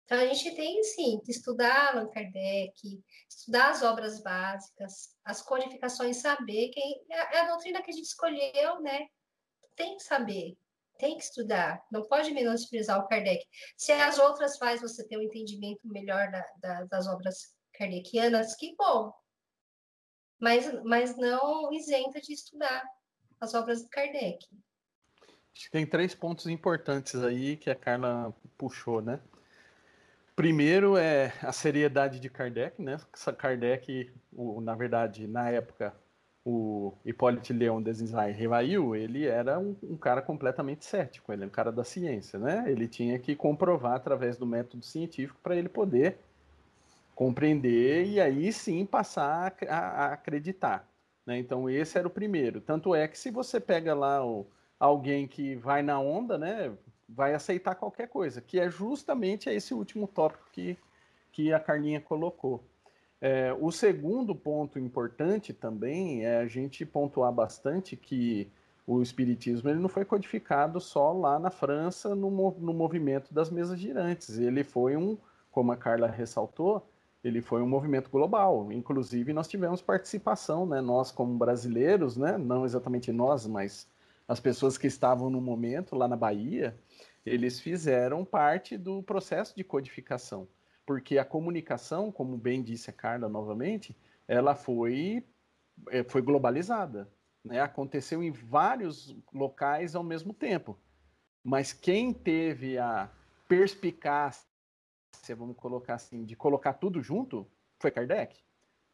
Então, 0.06 0.20
a 0.20 0.26
gente 0.28 0.56
tem, 0.56 0.84
sim, 0.84 1.20
que 1.26 1.32
estudar 1.32 1.90
Allan 1.90 2.08
Kardec, 2.10 3.04
estudar 3.28 3.72
as 3.72 3.82
obras 3.82 4.22
básicas, 4.22 5.16
as 5.24 5.42
codificações, 5.42 6.18
saber 6.18 6.70
quem 6.70 7.04
é, 7.10 7.38
é 7.38 7.40
a 7.40 7.48
doutrina 7.50 7.82
que 7.82 7.90
a 7.90 7.94
gente 7.94 8.06
escolheu, 8.06 8.82
né? 8.82 9.08
Tem 9.76 9.98
que 9.98 10.04
saber, 10.04 10.58
tem 10.98 11.18
que 11.18 11.24
estudar, 11.24 11.84
não 11.92 12.04
pode 12.08 12.32
menosprezar 12.32 13.00
o 13.00 13.08
Kardec. 13.08 13.46
Se 13.78 13.92
as 13.92 14.18
outras 14.18 14.58
faz 14.58 14.82
você 14.82 15.06
ter 15.08 15.18
um 15.18 15.22
entendimento 15.22 15.88
melhor 15.88 16.32
da, 16.32 16.46
da, 16.60 16.84
das 16.86 17.08
obras 17.08 17.56
kardecianas, 17.74 18.56
que 18.56 18.76
bom. 18.78 19.14
Mas, 20.40 20.84
mas 20.84 21.18
não 21.18 21.72
isenta 21.74 22.20
de 22.22 22.34
estudar 22.34 22.84
as 23.40 23.54
obras 23.54 23.84
do 23.84 23.90
Kardec. 23.90 24.46
Acho 25.54 25.66
que 25.66 25.72
tem 25.72 25.86
três 25.86 26.14
pontos 26.14 26.48
importantes 26.48 27.16
aí 27.24 27.56
que 27.56 27.70
a 27.70 27.76
Carla 27.76 28.36
puxou, 28.58 29.02
né? 29.02 29.22
Primeiro 30.36 30.98
é 30.98 31.34
a 31.42 31.54
seriedade 31.54 32.20
de 32.20 32.30
Kardec, 32.30 32.82
né? 32.82 32.98
Kardec, 33.38 34.14
na 34.34 34.76
verdade, 34.76 35.28
na 35.28 35.50
época, 35.50 35.96
o 36.46 36.94
Hipólito 37.04 37.52
Leon 37.52 37.82
Desinzai 37.82 38.32
Rivail, 38.32 38.96
ele 38.96 39.26
era 39.26 39.58
um, 39.58 39.76
um, 39.82 39.98
cara 39.98 40.22
completamente 40.22 40.86
cético, 40.86 41.34
ele 41.34 41.44
é 41.44 41.48
um 41.48 41.50
cara 41.50 41.72
da 41.72 41.84
ciência, 41.84 42.38
né? 42.38 42.66
Ele 42.68 42.88
tinha 42.88 43.18
que 43.18 43.36
comprovar 43.36 43.94
através 43.96 44.38
do 44.38 44.46
método 44.46 44.86
científico 44.86 45.40
para 45.42 45.56
ele 45.56 45.68
poder 45.68 46.20
compreender 47.16 48.06
e 48.06 48.22
aí 48.22 48.54
sim 48.54 48.86
passar 48.86 49.56
a, 49.68 49.78
a 49.78 50.14
acreditar. 50.14 50.88
Né? 51.26 51.40
Então 51.40 51.68
esse 51.68 51.98
era 51.98 52.08
o 52.08 52.12
primeiro. 52.12 52.62
Tanto 52.62 52.94
é 52.94 53.08
que 53.08 53.18
se 53.18 53.32
você 53.32 53.60
pega 53.60 53.96
lá 53.96 54.24
o, 54.24 54.46
alguém 54.80 55.28
que 55.28 55.56
vai 55.56 55.82
na 55.82 56.00
onda, 56.00 56.38
né, 56.38 56.72
vai 57.10 57.34
aceitar 57.34 57.74
qualquer 57.74 58.08
coisa, 58.08 58.42
que 58.42 58.60
é 58.60 58.70
justamente 58.70 59.50
esse 59.50 59.74
último 59.74 60.08
tópico 60.08 60.48
que, 60.52 60.78
que 61.32 61.52
a 61.52 61.60
Carlinha 61.60 62.02
colocou. 62.02 62.64
É, 63.28 63.52
o 63.60 63.72
segundo 63.72 64.36
ponto 64.36 64.78
importante 64.78 65.52
também 65.52 66.24
é 66.24 66.38
a 66.38 66.46
gente 66.46 66.86
pontuar 66.86 67.32
bastante 67.32 67.96
que 67.96 68.48
o 68.86 69.02
espiritismo 69.02 69.68
ele 69.68 69.80
não 69.80 69.90
foi 69.90 70.06
codificado 70.06 70.80
só 70.80 71.12
lá 71.12 71.40
na 71.40 71.50
França 71.50 72.14
no, 72.14 72.30
no 72.52 72.72
movimento 72.72 73.34
das 73.34 73.50
mesas 73.50 73.80
girantes. 73.80 74.38
Ele 74.38 74.64
foi 74.64 74.96
um, 74.96 75.18
como 75.50 75.72
a 75.72 75.76
Carla 75.76 76.06
ressaltou, 76.06 76.88
ele 77.24 77.42
foi 77.42 77.64
um 77.64 77.68
movimento 77.68 78.12
global. 78.12 78.72
Inclusive, 78.72 79.34
nós 79.34 79.48
tivemos 79.48 79.82
participação, 79.82 80.68
né? 80.68 80.80
Nós, 80.80 81.10
como 81.10 81.36
brasileiros, 81.36 82.16
né? 82.16 82.38
Não 82.38 82.64
exatamente 82.64 83.12
nós, 83.12 83.48
mas 83.48 83.88
as 84.28 84.40
pessoas 84.40 84.78
que 84.78 84.86
estavam 84.86 85.32
no 85.32 85.42
momento 85.42 85.96
lá 85.96 86.08
na 86.08 86.16
Bahia, 86.16 86.78
eles 87.26 87.60
fizeram 87.60 88.24
parte 88.24 88.78
do 88.78 89.02
processo 89.02 89.56
de 89.56 89.64
codificação. 89.64 90.48
Porque 90.86 91.18
a 91.18 91.26
comunicação, 91.26 92.12
como 92.12 92.38
bem 92.38 92.62
disse 92.62 92.90
a 92.90 92.94
Carla 92.94 93.28
novamente, 93.28 93.98
ela 94.28 94.56
foi, 94.56 95.26
eh, 95.90 96.04
foi 96.04 96.22
globalizada. 96.22 97.10
Né? 97.44 97.60
Aconteceu 97.60 98.24
em 98.24 98.32
vários 98.32 99.16
locais 99.34 99.96
ao 99.96 100.04
mesmo 100.04 100.34
tempo. 100.34 100.78
Mas 101.44 101.74
quem 101.74 102.14
teve 102.14 102.78
a 102.78 103.10
perspicácia 103.48 104.46
vamos 105.34 105.56
colocar 105.56 105.96
assim, 105.96 106.24
de 106.26 106.36
colocar 106.36 106.74
tudo 106.74 107.02
junto, 107.02 107.48
foi 107.80 107.92
Kardec. 107.92 108.44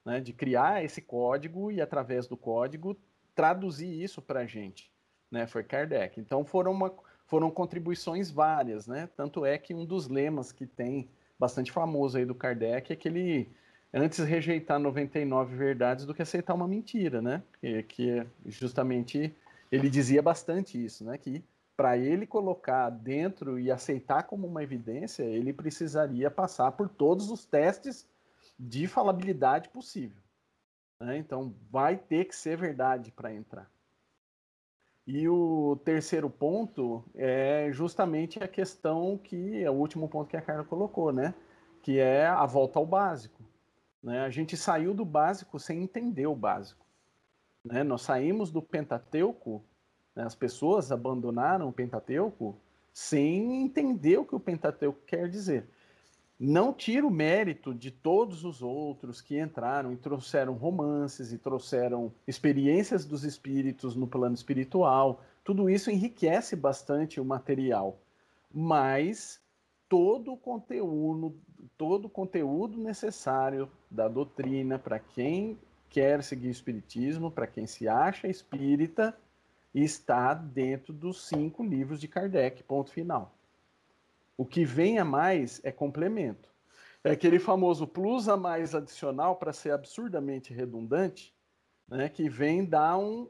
Né, 0.03 0.19
de 0.19 0.33
criar 0.33 0.83
esse 0.83 0.99
código 0.99 1.71
e, 1.71 1.79
através 1.79 2.27
do 2.27 2.35
código, 2.35 2.97
traduzir 3.35 4.01
isso 4.01 4.19
para 4.19 4.39
a 4.39 4.45
gente. 4.47 4.91
Né, 5.29 5.45
foi 5.45 5.63
Kardec. 5.63 6.19
Então, 6.19 6.43
foram, 6.43 6.71
uma, 6.71 6.91
foram 7.27 7.51
contribuições 7.51 8.31
várias. 8.31 8.87
Né? 8.87 9.07
Tanto 9.15 9.45
é 9.45 9.59
que 9.59 9.75
um 9.75 9.85
dos 9.85 10.07
lemas 10.07 10.51
que 10.51 10.65
tem 10.65 11.07
bastante 11.41 11.71
famoso 11.71 12.19
aí 12.19 12.25
do 12.25 12.35
Kardec 12.35 12.93
é 12.93 12.95
que 12.95 13.07
ele 13.07 13.49
antes 13.91 14.19
rejeitar 14.19 14.79
99 14.79 15.55
verdades 15.55 16.05
do 16.05 16.13
que 16.13 16.21
aceitar 16.21 16.53
uma 16.53 16.67
mentira, 16.67 17.19
né? 17.19 17.41
Que, 17.59 17.83
que 17.83 18.27
justamente 18.45 19.35
ele 19.71 19.89
dizia 19.89 20.21
bastante 20.21 20.83
isso, 20.83 21.03
né? 21.03 21.17
Que 21.17 21.43
para 21.75 21.97
ele 21.97 22.27
colocar 22.27 22.91
dentro 22.91 23.59
e 23.59 23.71
aceitar 23.71 24.23
como 24.23 24.45
uma 24.45 24.61
evidência, 24.61 25.23
ele 25.23 25.51
precisaria 25.51 26.29
passar 26.29 26.73
por 26.73 26.87
todos 26.87 27.31
os 27.31 27.43
testes 27.43 28.07
de 28.59 28.85
falabilidade 28.85 29.67
possível. 29.69 30.21
Né? 30.99 31.17
Então, 31.17 31.55
vai 31.71 31.97
ter 31.97 32.25
que 32.25 32.35
ser 32.35 32.55
verdade 32.55 33.11
para 33.11 33.33
entrar. 33.33 33.67
E 35.07 35.27
o 35.27 35.77
terceiro 35.83 36.29
ponto 36.29 37.03
é 37.15 37.69
justamente 37.71 38.41
a 38.43 38.47
questão 38.47 39.17
que 39.17 39.63
é 39.63 39.69
o 39.69 39.73
último 39.73 40.07
ponto 40.07 40.29
que 40.29 40.37
a 40.37 40.41
Carla 40.41 40.63
colocou, 40.63 41.11
né? 41.11 41.33
Que 41.81 41.99
é 41.99 42.27
a 42.27 42.45
volta 42.45 42.77
ao 42.79 42.85
básico. 42.85 43.41
Né? 44.01 44.21
A 44.21 44.29
gente 44.29 44.55
saiu 44.55 44.93
do 44.93 45.03
básico 45.03 45.59
sem 45.59 45.81
entender 45.81 46.27
o 46.27 46.35
básico. 46.35 46.85
Né? 47.63 47.83
Nós 47.83 48.03
saímos 48.03 48.51
do 48.51 48.61
Pentateuco 48.61 49.63
né? 50.15 50.23
As 50.23 50.35
pessoas 50.35 50.91
abandonaram 50.91 51.67
o 51.67 51.73
Pentateuco 51.73 52.57
sem 52.93 53.63
entender 53.63 54.17
o 54.17 54.25
que 54.25 54.35
o 54.35 54.39
Pentateuco 54.39 54.99
quer 55.05 55.29
dizer. 55.29 55.69
Não 56.43 56.73
tira 56.73 57.05
o 57.05 57.11
mérito 57.11 57.71
de 57.71 57.91
todos 57.91 58.43
os 58.43 58.63
outros 58.63 59.21
que 59.21 59.39
entraram 59.39 59.93
e 59.93 59.95
trouxeram 59.95 60.53
romances 60.53 61.31
e 61.31 61.37
trouxeram 61.37 62.11
experiências 62.27 63.05
dos 63.05 63.23
espíritos 63.23 63.95
no 63.95 64.07
plano 64.07 64.33
espiritual. 64.33 65.21
Tudo 65.43 65.69
isso 65.69 65.91
enriquece 65.91 66.55
bastante 66.55 67.21
o 67.21 67.23
material. 67.23 67.99
Mas 68.51 69.39
todo 69.87 70.33
o 70.33 70.37
conteúdo, 70.37 71.39
todo 71.77 72.05
o 72.05 72.09
conteúdo 72.09 72.75
necessário 72.75 73.69
da 73.87 74.07
doutrina 74.07 74.79
para 74.79 74.97
quem 74.97 75.59
quer 75.91 76.23
seguir 76.23 76.47
o 76.47 76.49
espiritismo, 76.49 77.29
para 77.29 77.45
quem 77.45 77.67
se 77.67 77.87
acha 77.87 78.27
espírita, 78.27 79.15
está 79.75 80.33
dentro 80.33 80.91
dos 80.91 81.21
cinco 81.27 81.63
livros 81.63 82.01
de 82.01 82.07
Kardec, 82.07 82.63
ponto 82.63 82.89
final. 82.89 83.31
O 84.37 84.45
que 84.45 84.65
vem 84.65 84.99
a 84.99 85.05
mais 85.05 85.61
é 85.63 85.71
complemento. 85.71 86.49
É 87.03 87.11
aquele 87.11 87.39
famoso 87.39 87.87
plus 87.87 88.29
a 88.29 88.37
mais 88.37 88.75
adicional 88.75 89.35
para 89.35 89.53
ser 89.53 89.71
absurdamente 89.71 90.53
redundante, 90.53 91.35
né, 91.87 92.07
que 92.07 92.29
vem 92.29 92.63
dar 92.63 92.97
um, 92.97 93.27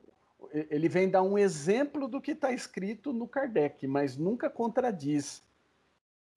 ele 0.54 0.90
vem 0.90 1.10
dar 1.10 1.22
um 1.22 1.38
exemplo 1.38 2.08
do 2.08 2.20
que 2.20 2.32
está 2.32 2.52
escrito 2.52 3.14
no 3.14 3.28
Kardec, 3.28 3.88
mas 3.88 4.18
nunca 4.18 4.50
contradiz. 4.50 5.44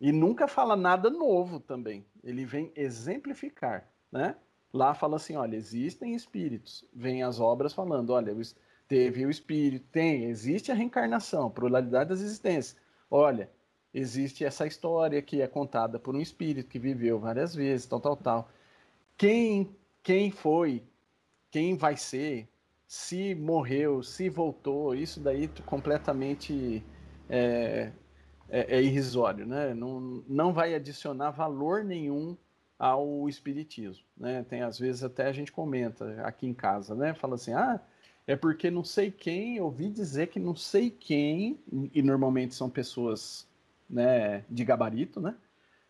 E 0.00 0.12
nunca 0.12 0.46
fala 0.46 0.76
nada 0.76 1.08
novo 1.08 1.58
também. 1.58 2.04
Ele 2.22 2.44
vem 2.44 2.72
exemplificar. 2.76 3.88
Né? 4.12 4.36
Lá 4.72 4.94
fala 4.94 5.16
assim: 5.16 5.36
olha, 5.36 5.56
existem 5.56 6.14
espíritos. 6.14 6.84
Vem 6.92 7.22
as 7.22 7.40
obras 7.40 7.72
falando: 7.72 8.10
olha, 8.10 8.34
teve 8.86 9.24
o 9.24 9.30
espírito, 9.30 9.86
tem, 9.90 10.24
existe 10.24 10.70
a 10.70 10.74
reencarnação, 10.74 11.50
pluralidade 11.50 12.10
das 12.10 12.20
existências. 12.20 12.76
Olha, 13.10 13.50
existe 13.94 14.44
essa 14.44 14.66
história 14.66 15.22
que 15.22 15.40
é 15.40 15.46
contada 15.46 15.98
por 15.98 16.14
um 16.14 16.20
espírito 16.20 16.68
que 16.68 16.78
viveu 16.78 17.18
várias 17.18 17.54
vezes, 17.54 17.86
tal, 17.86 18.00
tal, 18.00 18.16
tal. 18.16 18.48
Quem, 19.16 19.74
quem 20.02 20.30
foi 20.30 20.82
quem 21.54 21.76
vai 21.76 21.96
ser, 21.96 22.48
se 22.84 23.32
morreu, 23.32 24.02
se 24.02 24.28
voltou, 24.28 24.92
isso 24.92 25.20
daí 25.20 25.48
completamente 25.64 26.84
é, 27.30 27.92
é, 28.48 28.76
é 28.76 28.82
irrisório, 28.82 29.46
né? 29.46 29.72
Não, 29.72 30.24
não 30.26 30.52
vai 30.52 30.74
adicionar 30.74 31.30
valor 31.30 31.84
nenhum 31.84 32.36
ao 32.76 33.28
espiritismo, 33.28 34.04
né? 34.16 34.44
Tem 34.48 34.62
às 34.62 34.80
vezes 34.80 35.04
até 35.04 35.28
a 35.28 35.32
gente 35.32 35.52
comenta 35.52 36.20
aqui 36.22 36.44
em 36.48 36.52
casa, 36.52 36.92
né? 36.96 37.14
Fala 37.14 37.36
assim, 37.36 37.52
ah, 37.52 37.80
é 38.26 38.34
porque 38.34 38.68
não 38.68 38.82
sei 38.82 39.12
quem, 39.12 39.60
ouvi 39.60 39.88
dizer 39.88 40.26
que 40.26 40.40
não 40.40 40.56
sei 40.56 40.90
quem, 40.90 41.60
e 41.94 42.02
normalmente 42.02 42.52
são 42.52 42.68
pessoas, 42.68 43.46
né, 43.88 44.44
de 44.48 44.64
gabarito, 44.64 45.20
né? 45.20 45.36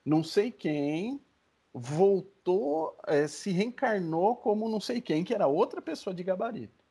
Não 0.05 0.23
sei 0.23 0.51
quem 0.51 1.21
voltou, 1.73 2.97
é, 3.07 3.27
se 3.27 3.51
reencarnou 3.51 4.37
como 4.37 4.69
não 4.69 4.79
sei 4.79 5.01
quem, 5.01 5.25
que 5.25 5.35
era 5.35 5.47
outra 5.47 5.83
pessoa 5.83 6.15
de 6.15 6.23
gabarito. 6.23 6.85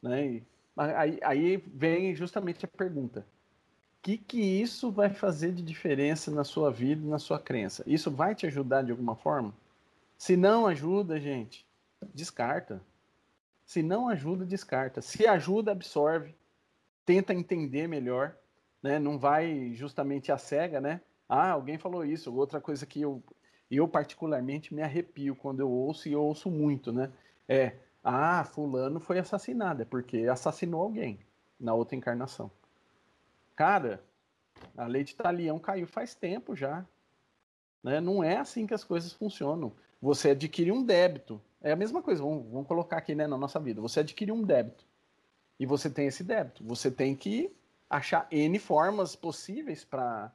Né? 0.00 0.26
E, 0.26 0.46
aí, 0.76 1.18
aí 1.22 1.56
vem 1.56 2.14
justamente 2.14 2.64
a 2.64 2.68
pergunta: 2.68 3.20
o 3.20 4.02
que, 4.02 4.16
que 4.18 4.40
isso 4.40 4.90
vai 4.90 5.10
fazer 5.10 5.52
de 5.52 5.62
diferença 5.62 6.30
na 6.30 6.44
sua 6.44 6.70
vida, 6.70 7.06
na 7.08 7.18
sua 7.18 7.38
crença? 7.40 7.82
Isso 7.86 8.10
vai 8.10 8.34
te 8.34 8.46
ajudar 8.46 8.82
de 8.82 8.90
alguma 8.90 9.16
forma? 9.16 9.54
Se 10.16 10.36
não 10.36 10.66
ajuda, 10.66 11.18
gente, 11.18 11.66
descarta. 12.14 12.80
Se 13.64 13.82
não 13.82 14.08
ajuda, 14.08 14.44
descarta. 14.44 15.00
Se 15.00 15.26
ajuda, 15.26 15.72
absorve. 15.72 16.34
Tenta 17.04 17.32
entender 17.32 17.88
melhor. 17.88 18.36
Né? 18.82 18.98
Não 18.98 19.18
vai 19.18 19.72
justamente 19.74 20.32
a 20.32 20.38
cega, 20.38 20.80
né? 20.80 21.00
Ah, 21.28 21.52
alguém 21.52 21.78
falou 21.78 22.04
isso. 22.04 22.34
Outra 22.34 22.60
coisa 22.60 22.84
que 22.84 23.00
eu 23.00 23.22
eu 23.70 23.88
particularmente 23.88 24.74
me 24.74 24.82
arrepio 24.82 25.34
quando 25.34 25.60
eu 25.60 25.70
ouço 25.70 26.06
e 26.06 26.12
eu 26.12 26.22
ouço 26.22 26.50
muito, 26.50 26.92
né? 26.92 27.10
É, 27.48 27.76
ah, 28.04 28.44
fulano 28.44 29.00
foi 29.00 29.18
assassinado, 29.18 29.80
é 29.80 29.84
porque 29.84 30.26
assassinou 30.26 30.82
alguém 30.82 31.20
na 31.58 31.72
outra 31.72 31.96
encarnação. 31.96 32.50
Cara, 33.56 34.02
a 34.76 34.86
lei 34.86 35.04
de 35.04 35.14
Talião 35.14 35.58
caiu 35.58 35.86
faz 35.86 36.14
tempo 36.14 36.54
já. 36.54 36.84
Né? 37.82 38.00
Não 38.00 38.22
é 38.22 38.36
assim 38.36 38.66
que 38.66 38.74
as 38.74 38.84
coisas 38.84 39.12
funcionam. 39.12 39.72
Você 40.00 40.30
adquire 40.30 40.70
um 40.70 40.84
débito. 40.84 41.40
É 41.60 41.72
a 41.72 41.76
mesma 41.76 42.02
coisa, 42.02 42.22
vamos, 42.22 42.50
vamos 42.50 42.66
colocar 42.66 42.98
aqui 42.98 43.14
né, 43.14 43.26
na 43.26 43.38
nossa 43.38 43.58
vida. 43.58 43.80
Você 43.80 44.00
adquire 44.00 44.32
um 44.32 44.42
débito. 44.42 44.84
E 45.58 45.64
você 45.64 45.88
tem 45.88 46.06
esse 46.06 46.24
débito. 46.24 46.64
Você 46.64 46.90
tem 46.90 47.14
que 47.14 47.54
achar 47.92 48.26
N 48.30 48.58
formas 48.58 49.14
possíveis 49.14 49.84
para 49.84 50.32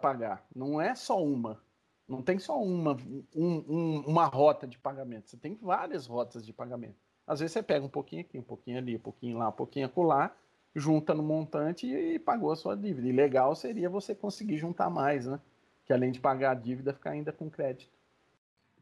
pagar. 0.00 0.46
Não 0.54 0.78
é 0.80 0.94
só 0.94 1.24
uma. 1.24 1.58
Não 2.06 2.20
tem 2.20 2.38
só 2.38 2.62
uma, 2.62 2.94
um, 3.34 3.64
um, 3.66 4.00
uma 4.06 4.26
rota 4.26 4.66
de 4.66 4.78
pagamento, 4.78 5.30
você 5.30 5.36
tem 5.36 5.58
várias 5.62 6.06
rotas 6.06 6.44
de 6.44 6.52
pagamento. 6.52 6.96
Às 7.26 7.40
vezes 7.40 7.52
você 7.52 7.62
pega 7.62 7.86
um 7.86 7.88
pouquinho 7.88 8.20
aqui, 8.20 8.38
um 8.38 8.42
pouquinho 8.42 8.76
ali, 8.76 8.96
um 8.96 9.00
pouquinho 9.00 9.38
lá, 9.38 9.48
um 9.48 9.52
pouquinho 9.52 9.86
acolá, 9.86 10.36
junta 10.74 11.14
no 11.14 11.22
montante 11.22 11.86
e, 11.86 12.14
e 12.14 12.18
pagou 12.18 12.52
a 12.52 12.56
sua 12.56 12.76
dívida. 12.76 13.08
E 13.08 13.12
legal 13.12 13.54
seria 13.54 13.88
você 13.88 14.14
conseguir 14.14 14.58
juntar 14.58 14.90
mais, 14.90 15.26
né? 15.26 15.40
Que 15.86 15.92
além 15.92 16.12
de 16.12 16.20
pagar 16.20 16.50
a 16.50 16.54
dívida, 16.54 16.92
ficar 16.92 17.12
ainda 17.12 17.32
com 17.32 17.48
crédito. 17.48 17.90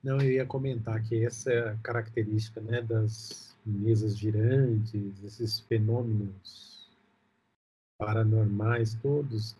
Não, 0.03 0.19
eu 0.21 0.33
ia 0.33 0.47
comentar 0.47 1.01
que 1.03 1.25
essa 1.25 1.79
característica 1.83 2.61
né, 2.61 2.81
das 2.83 3.57
mesas 3.65 4.19
girantes, 4.19 5.23
esses 5.23 5.61
fenômenos 5.61 6.80
paranormais 8.01 8.95
todos, 8.95 9.55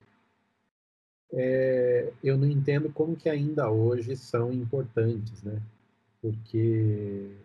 é, 1.33 2.11
eu 2.25 2.39
não 2.39 2.49
entendo 2.49 2.91
como 2.91 3.15
que 3.15 3.29
ainda 3.29 3.71
hoje 3.71 4.17
são 4.17 4.51
importantes, 4.51 5.43
né? 5.43 5.61
Porque 6.23 7.37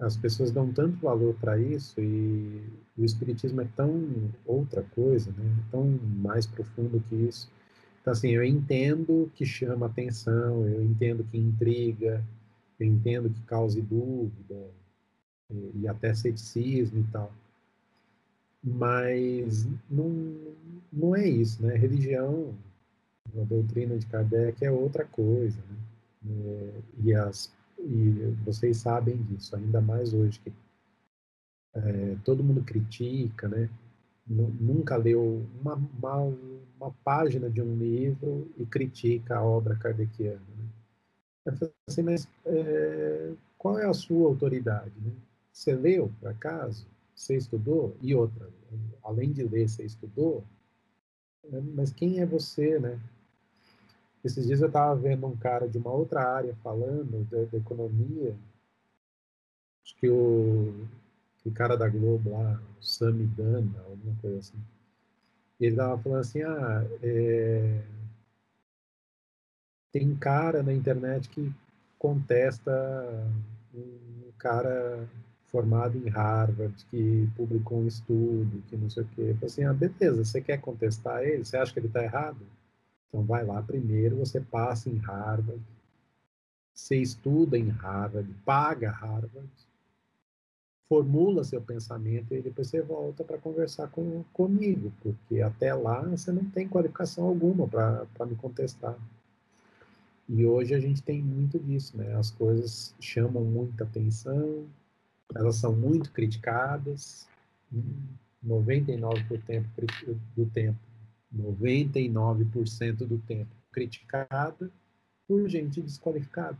as 0.00 0.16
pessoas 0.16 0.50
dão 0.50 0.72
tanto 0.72 0.98
valor 0.98 1.34
para 1.40 1.56
isso 1.58 2.00
e 2.00 2.60
o 2.98 3.04
espiritismo 3.04 3.60
é 3.60 3.68
tão 3.76 4.30
outra 4.44 4.82
coisa, 4.82 5.30
né? 5.30 5.64
Tão 5.70 5.86
mais 5.86 6.44
profundo 6.44 7.02
que 7.08 7.14
isso. 7.14 7.48
Então 8.00 8.12
assim, 8.12 8.30
eu 8.30 8.44
entendo 8.44 9.30
que 9.36 9.46
chama 9.46 9.86
atenção, 9.86 10.66
eu 10.66 10.82
entendo 10.82 11.24
que 11.24 11.38
intriga, 11.38 12.22
eu 12.80 12.86
entendo 12.86 13.30
que 13.30 13.40
cause 13.42 13.80
dúvida 13.80 14.70
e, 15.48 15.82
e 15.82 15.88
até 15.88 16.12
ceticismo 16.12 17.00
e 17.00 17.04
tal 17.12 17.32
mas 18.62 19.66
não, 19.90 20.36
não 20.92 21.16
é 21.16 21.26
isso, 21.26 21.62
né? 21.62 21.74
Religião, 21.74 22.54
a 23.36 23.44
doutrina 23.44 23.98
de 23.98 24.06
Kardec 24.06 24.64
é 24.64 24.70
outra 24.70 25.04
coisa, 25.04 25.58
né? 25.58 25.76
É, 26.24 26.80
e, 27.02 27.14
as, 27.14 27.52
e 27.78 28.34
vocês 28.44 28.76
sabem 28.76 29.16
disso, 29.16 29.56
ainda 29.56 29.80
mais 29.80 30.14
hoje, 30.14 30.38
que 30.38 30.52
é, 31.74 32.16
todo 32.24 32.44
mundo 32.44 32.62
critica, 32.62 33.48
né? 33.48 33.68
Nunca 34.26 34.96
leu 34.96 35.44
uma, 35.60 35.74
uma, 35.74 36.36
uma, 36.80 36.90
página 37.04 37.50
de 37.50 37.60
um 37.60 37.76
livro 37.76 38.48
e 38.56 38.64
critica 38.64 39.36
a 39.36 39.44
obra 39.44 39.74
kardeciana. 39.74 40.40
Né? 41.44 41.58
Assim, 41.88 42.02
mas 42.02 42.28
é, 42.46 43.32
qual 43.58 43.78
é 43.78 43.86
a 43.86 43.92
sua 43.92 44.28
autoridade? 44.28 44.92
Né? 45.00 45.10
Você 45.52 45.74
leu, 45.74 46.10
por 46.20 46.28
acaso? 46.28 46.86
Você 47.22 47.36
estudou? 47.36 47.96
E 48.02 48.16
outra, 48.16 48.50
além 49.00 49.32
de 49.32 49.44
ler, 49.44 49.68
você 49.68 49.84
estudou? 49.84 50.42
É, 51.44 51.60
mas 51.60 51.92
quem 51.92 52.18
é 52.18 52.26
você, 52.26 52.80
né? 52.80 53.00
Esses 54.24 54.44
dias 54.44 54.60
eu 54.60 54.66
estava 54.66 54.96
vendo 54.96 55.24
um 55.28 55.36
cara 55.36 55.68
de 55.68 55.78
uma 55.78 55.92
outra 55.92 56.28
área 56.28 56.52
falando 56.64 57.24
da, 57.30 57.56
economia. 57.56 58.34
Acho 59.84 59.96
que 59.98 60.08
o, 60.08 60.74
o 61.44 61.52
cara 61.52 61.76
da 61.76 61.88
Globo 61.88 62.32
lá, 62.32 62.60
o 62.80 62.82
Sami 62.82 63.26
Dana, 63.26 63.80
alguma 63.82 64.16
coisa 64.20 64.40
assim. 64.40 64.58
Ele 65.60 65.70
estava 65.74 66.02
falando 66.02 66.20
assim, 66.20 66.42
ah, 66.42 66.84
é... 67.04 67.84
tem 69.92 70.12
cara 70.16 70.60
na 70.60 70.72
internet 70.72 71.28
que 71.28 71.54
contesta 72.00 72.72
um 73.72 74.32
cara 74.38 75.08
formado 75.52 75.98
em 75.98 76.08
Harvard, 76.08 76.74
que 76.90 77.28
publicou 77.36 77.78
um 77.78 77.86
estudo, 77.86 78.62
que 78.68 78.76
não 78.76 78.88
sei 78.88 79.02
o 79.02 79.08
quê. 79.08 79.34
Falei 79.34 79.46
assim, 79.46 79.64
ah, 79.64 79.74
beleza, 79.74 80.24
você 80.24 80.40
quer 80.40 80.58
contestar 80.58 81.22
ele? 81.22 81.44
Você 81.44 81.58
acha 81.58 81.72
que 81.72 81.78
ele 81.78 81.88
está 81.88 82.02
errado? 82.02 82.40
Então 83.08 83.22
vai 83.22 83.44
lá 83.44 83.62
primeiro, 83.62 84.16
você 84.16 84.40
passa 84.40 84.88
em 84.88 84.96
Harvard, 84.96 85.62
você 86.74 86.96
estuda 86.96 87.58
em 87.58 87.68
Harvard, 87.68 88.32
paga 88.46 88.90
Harvard, 88.90 89.50
formula 90.88 91.44
seu 91.44 91.60
pensamento 91.60 92.34
e 92.34 92.40
depois 92.40 92.68
você 92.68 92.80
volta 92.80 93.22
para 93.22 93.36
conversar 93.36 93.88
com, 93.88 94.24
comigo, 94.32 94.90
porque 95.02 95.42
até 95.42 95.74
lá 95.74 96.00
você 96.02 96.32
não 96.32 96.44
tem 96.46 96.66
qualificação 96.66 97.26
alguma 97.26 97.68
para 97.68 98.26
me 98.26 98.34
contestar. 98.36 98.96
E 100.26 100.46
hoje 100.46 100.74
a 100.74 100.80
gente 100.80 101.02
tem 101.02 101.20
muito 101.20 101.58
disso, 101.58 101.96
né? 101.98 102.14
As 102.14 102.30
coisas 102.30 102.94
chamam 102.98 103.44
muita 103.44 103.84
atenção, 103.84 104.66
elas 105.34 105.56
são 105.56 105.74
muito 105.74 106.10
criticadas, 106.12 107.28
99% 108.44 109.64
do 110.36 110.46
tempo, 110.46 110.78
99% 111.34 113.06
do 113.06 113.18
tempo 113.18 113.50
criticada 113.70 114.70
por 115.26 115.48
gente 115.48 115.80
desqualificada. 115.80 116.58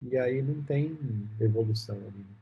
E 0.00 0.16
aí 0.16 0.40
não 0.40 0.62
tem 0.62 0.96
evolução 1.40 1.96
ali. 1.96 2.06
Né? 2.06 2.37